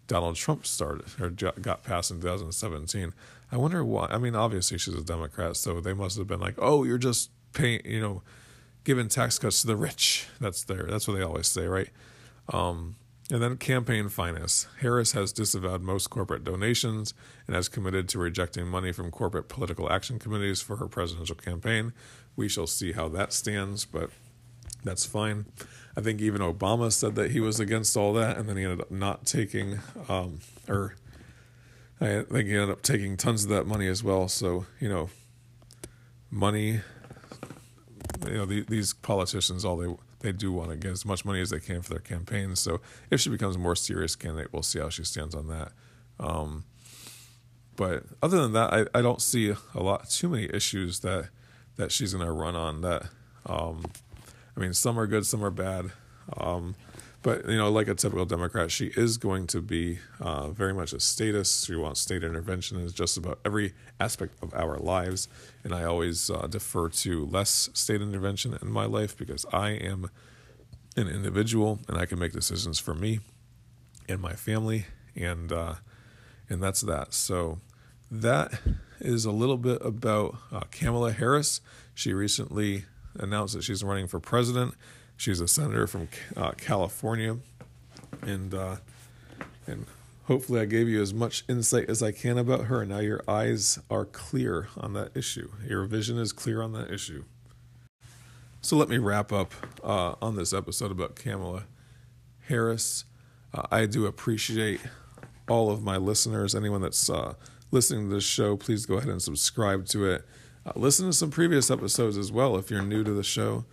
Donald 0.08 0.36
Trump 0.36 0.66
started 0.66 1.06
or 1.20 1.30
got 1.30 1.84
passed 1.84 2.12
in 2.12 2.22
2017. 2.22 3.14
I 3.52 3.58
wonder 3.58 3.84
why. 3.84 4.08
I 4.10 4.18
mean, 4.18 4.36
obviously 4.36 4.78
she's 4.78 4.94
a 4.94 5.04
Democrat, 5.04 5.58
so 5.58 5.82
they 5.82 5.94
must 5.94 6.18
have 6.18 6.28
been 6.28 6.40
like, 6.40 6.56
"Oh, 6.58 6.84
you're 6.84 6.98
just 6.98 7.32
paying, 7.54 7.82
you 7.84 8.00
know, 8.00 8.22
giving 8.84 9.10
tax 9.10 9.40
cuts 9.40 9.62
to 9.62 9.68
the 9.68 9.76
rich." 9.76 10.28
That's 10.40 10.64
their. 10.64 10.84
That's 10.84 11.08
what 11.08 11.16
they 11.16 11.24
always 11.24 11.48
say, 11.48 11.66
right? 11.66 11.90
Um, 12.50 12.96
and 13.32 13.42
then 13.42 13.56
campaign 13.56 14.10
finance. 14.10 14.68
Harris 14.82 15.14
has 15.14 15.32
disavowed 15.32 15.82
most 15.82 16.10
corporate 16.10 16.44
donations 16.44 17.14
and 17.48 17.56
has 17.56 17.70
committed 17.70 18.10
to 18.10 18.20
rejecting 18.20 18.68
money 18.68 18.92
from 18.92 19.10
corporate 19.10 19.48
political 19.48 19.90
action 19.90 20.20
committees 20.20 20.62
for 20.62 20.76
her 20.76 20.88
presidential 20.88 21.38
campaign. 21.38 21.94
We 22.36 22.50
shall 22.50 22.68
see 22.68 22.92
how 22.92 23.08
that 23.10 23.32
stands, 23.32 23.86
but 23.86 24.10
that's 24.84 25.06
fine. 25.06 25.46
I 25.96 26.02
think 26.02 26.20
even 26.20 26.42
Obama 26.42 26.92
said 26.92 27.16
that 27.16 27.32
he 27.32 27.40
was 27.40 27.60
against 27.60 27.96
all 27.96 28.14
that, 28.14 28.38
and 28.38 28.50
then 28.50 28.58
he 28.58 28.64
ended 28.64 28.82
up 28.82 28.92
not 28.92 29.26
taking, 29.26 29.80
um, 30.10 30.40
or 30.68 30.96
I 32.02 32.24
think 32.24 32.48
he 32.48 32.54
ended 32.54 32.70
up 32.70 32.82
taking 32.82 33.16
tons 33.16 33.46
of 33.46 33.50
that 33.52 33.66
money 33.66 33.88
as 33.88 34.04
well. 34.04 34.28
So, 34.28 34.66
you 34.80 34.90
know, 34.90 35.10
money, 36.30 36.82
you 38.28 38.34
know, 38.34 38.46
the, 38.46 38.66
these 38.68 38.94
politicians, 38.94 39.64
all 39.64 39.78
they 39.78 39.96
they 40.22 40.32
do 40.32 40.52
want 40.52 40.70
to 40.70 40.76
get 40.76 40.92
as 40.92 41.06
much 41.06 41.26
money 41.26 41.42
as 41.42 41.50
they 41.50 41.60
can 41.60 41.82
for 41.82 41.90
their 41.90 42.00
campaigns. 42.00 42.60
So 42.60 42.82
if 43.10 43.20
she 43.20 43.30
becomes 43.30 43.56
a 43.56 43.60
more 43.60 43.76
serious 43.76 44.16
candidate, 44.16 44.54
we'll 44.54 44.64
see 44.64 44.80
how 44.80 44.90
she 44.90 45.04
stands 45.04 45.36
on 45.36 45.48
that. 45.48 45.72
Um, 46.20 46.66
but 47.76 48.04
other 48.22 48.42
than 48.42 48.54
that, 48.54 48.74
I, 48.74 49.00
I 49.00 49.02
don't 49.02 49.22
see 49.22 49.54
a 49.74 49.82
lot 49.82 50.10
too 50.10 50.30
many 50.30 50.50
issues 50.54 51.00
that 51.00 51.30
that 51.78 51.92
she's 51.92 52.14
going 52.14 52.26
to 52.26 52.32
run 52.32 52.56
on. 52.56 52.82
That 52.82 53.04
um, 53.46 53.86
I 54.56 54.60
mean, 54.60 54.74
some 54.74 55.00
are 55.00 55.08
good, 55.08 55.26
some 55.26 55.44
are 55.44 55.52
bad. 55.52 55.92
Um, 56.38 56.76
but 57.24 57.48
you 57.48 57.58
know, 57.58 57.70
like 57.70 57.88
a 57.88 57.96
typical 57.96 58.26
Democrat, 58.26 58.72
she 58.72 58.88
is 58.96 59.18
going 59.18 59.48
to 59.48 59.62
be 59.62 60.00
uh, 60.20 60.50
very 60.50 60.74
much 60.74 60.92
a 60.94 61.00
statist. 61.00 61.68
She 61.68 61.76
wants 61.76 62.02
state 62.02 62.24
intervention 62.24 62.80
in 62.80 62.90
just 62.92 63.18
about 63.18 63.40
every 63.46 63.74
aspect 64.00 64.36
of 64.42 64.54
our 64.54 64.78
lives, 64.78 65.28
and 65.64 65.74
I 65.74 65.84
always 65.84 66.30
uh, 66.30 66.48
defer 66.48 66.90
to 66.90 67.26
less 67.26 67.70
state 67.74 68.02
intervention 68.02 68.58
in 68.62 68.72
my 68.72 68.86
life 68.86 69.16
because 69.16 69.46
I 69.54 69.72
am 69.72 70.10
an 70.98 71.08
individual 71.08 71.80
and 71.88 71.98
I 71.98 72.06
can 72.06 72.20
make 72.20 72.34
decisions 72.34 72.80
for 72.80 72.94
me 72.94 73.20
and 74.10 74.20
my 74.20 74.34
family, 74.34 74.86
and 75.16 75.52
uh, 75.52 75.76
and 76.50 76.62
that's 76.62 76.82
that. 76.82 77.14
So 77.14 77.60
that 78.10 78.60
is 79.00 79.26
a 79.26 79.32
little 79.32 79.58
bit 79.58 79.78
about 79.86 80.38
uh, 80.52 80.62
Kamala 80.72 81.12
Harris. 81.12 81.62
She 81.94 82.14
recently 82.14 82.86
announced 83.20 83.54
that 83.54 83.64
she's 83.64 83.84
running 83.84 84.08
for 84.08 84.20
president 84.20 84.74
She's 85.22 85.40
a 85.40 85.48
senator 85.48 85.86
from 85.86 86.08
uh, 86.36 86.54
California, 86.54 87.38
and 88.24 88.56
uh, 88.56 88.78
and 89.68 89.86
hopefully 90.24 90.60
I 90.60 90.66
gave 90.66 90.90
you 90.90 91.00
as 91.00 91.14
much 91.14 91.44
insight 91.48 91.92
as 91.92 92.02
I 92.02 92.12
can 92.12 92.40
about 92.40 92.66
her. 92.66 92.82
And 92.82 92.90
now 92.90 93.02
your 93.02 93.22
eyes 93.28 93.78
are 93.92 94.04
clear 94.04 94.70
on 94.76 94.94
that 94.94 95.16
issue. 95.16 95.52
Your 95.64 95.86
vision 95.86 96.18
is 96.18 96.32
clear 96.32 96.64
on 96.64 96.72
that 96.72 96.90
issue. 96.90 97.26
So 98.62 98.76
let 98.76 98.90
me 98.90 98.98
wrap 98.98 99.32
up 99.32 99.54
uh, 99.84 100.16
on 100.24 100.38
this 100.38 100.54
episode 100.54 100.90
about 100.90 101.14
Kamala 101.14 101.66
Harris. 102.48 103.06
Uh, 103.54 103.68
I 103.72 103.86
do 103.86 104.08
appreciate 104.08 104.82
all 105.48 105.70
of 105.70 105.84
my 105.84 105.98
listeners. 105.98 106.56
Anyone 106.56 106.82
that's 106.82 107.12
uh, 107.12 107.36
listening 107.70 108.10
to 108.10 108.16
this 108.16 108.24
show, 108.24 108.58
please 108.58 108.88
go 108.88 108.96
ahead 108.96 109.10
and 109.10 109.22
subscribe 109.22 109.86
to 109.90 110.04
it. 110.04 110.26
Uh, 110.66 110.72
listen 110.76 111.06
to 111.06 111.14
some 111.14 111.30
previous 111.30 111.70
episodes 111.70 112.18
as 112.18 112.32
well 112.32 112.58
if 112.58 112.72
you're 112.72 112.82
new 112.82 113.04
to 113.04 113.14
the 113.14 113.22
show. 113.22 113.66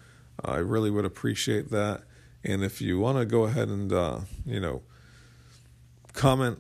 I 0.44 0.56
really 0.58 0.90
would 0.90 1.04
appreciate 1.04 1.70
that. 1.70 2.02
And 2.44 2.62
if 2.62 2.80
you 2.80 2.98
want 2.98 3.18
to 3.18 3.24
go 3.24 3.44
ahead 3.44 3.68
and, 3.68 3.92
uh, 3.92 4.20
you 4.46 4.60
know, 4.60 4.82
comment 6.12 6.58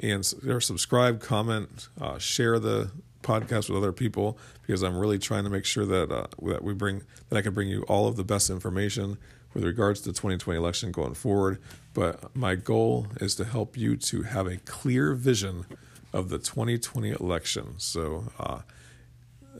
and 0.00 0.32
or 0.46 0.60
subscribe, 0.60 1.20
comment, 1.20 1.88
uh, 2.00 2.18
share 2.18 2.58
the 2.58 2.90
podcast 3.22 3.70
with 3.70 3.78
other 3.78 3.92
people 3.92 4.38
because 4.62 4.82
I'm 4.82 4.96
really 4.98 5.18
trying 5.18 5.44
to 5.44 5.50
make 5.50 5.64
sure 5.64 5.86
that 5.86 6.12
uh, 6.12 6.26
that 6.42 6.62
we 6.62 6.74
bring 6.74 7.02
that 7.28 7.36
I 7.36 7.42
can 7.42 7.54
bring 7.54 7.68
you 7.68 7.82
all 7.84 8.06
of 8.06 8.16
the 8.16 8.24
best 8.24 8.50
information 8.50 9.18
with 9.54 9.64
regards 9.64 10.00
to 10.02 10.08
the 10.08 10.14
2020 10.14 10.58
election 10.58 10.92
going 10.92 11.14
forward. 11.14 11.60
But 11.94 12.34
my 12.36 12.56
goal 12.56 13.06
is 13.20 13.34
to 13.36 13.44
help 13.44 13.76
you 13.76 13.96
to 13.96 14.22
have 14.22 14.46
a 14.46 14.58
clear 14.58 15.14
vision 15.14 15.64
of 16.12 16.28
the 16.28 16.38
2020 16.38 17.10
election. 17.10 17.74
So 17.78 18.32
uh, 18.38 18.60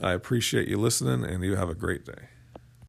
I 0.01 0.11
appreciate 0.11 0.67
you 0.67 0.77
listening, 0.77 1.23
and 1.23 1.43
you 1.43 1.55
have 1.55 1.69
a 1.69 1.75
great 1.75 2.05
day. 2.05 2.34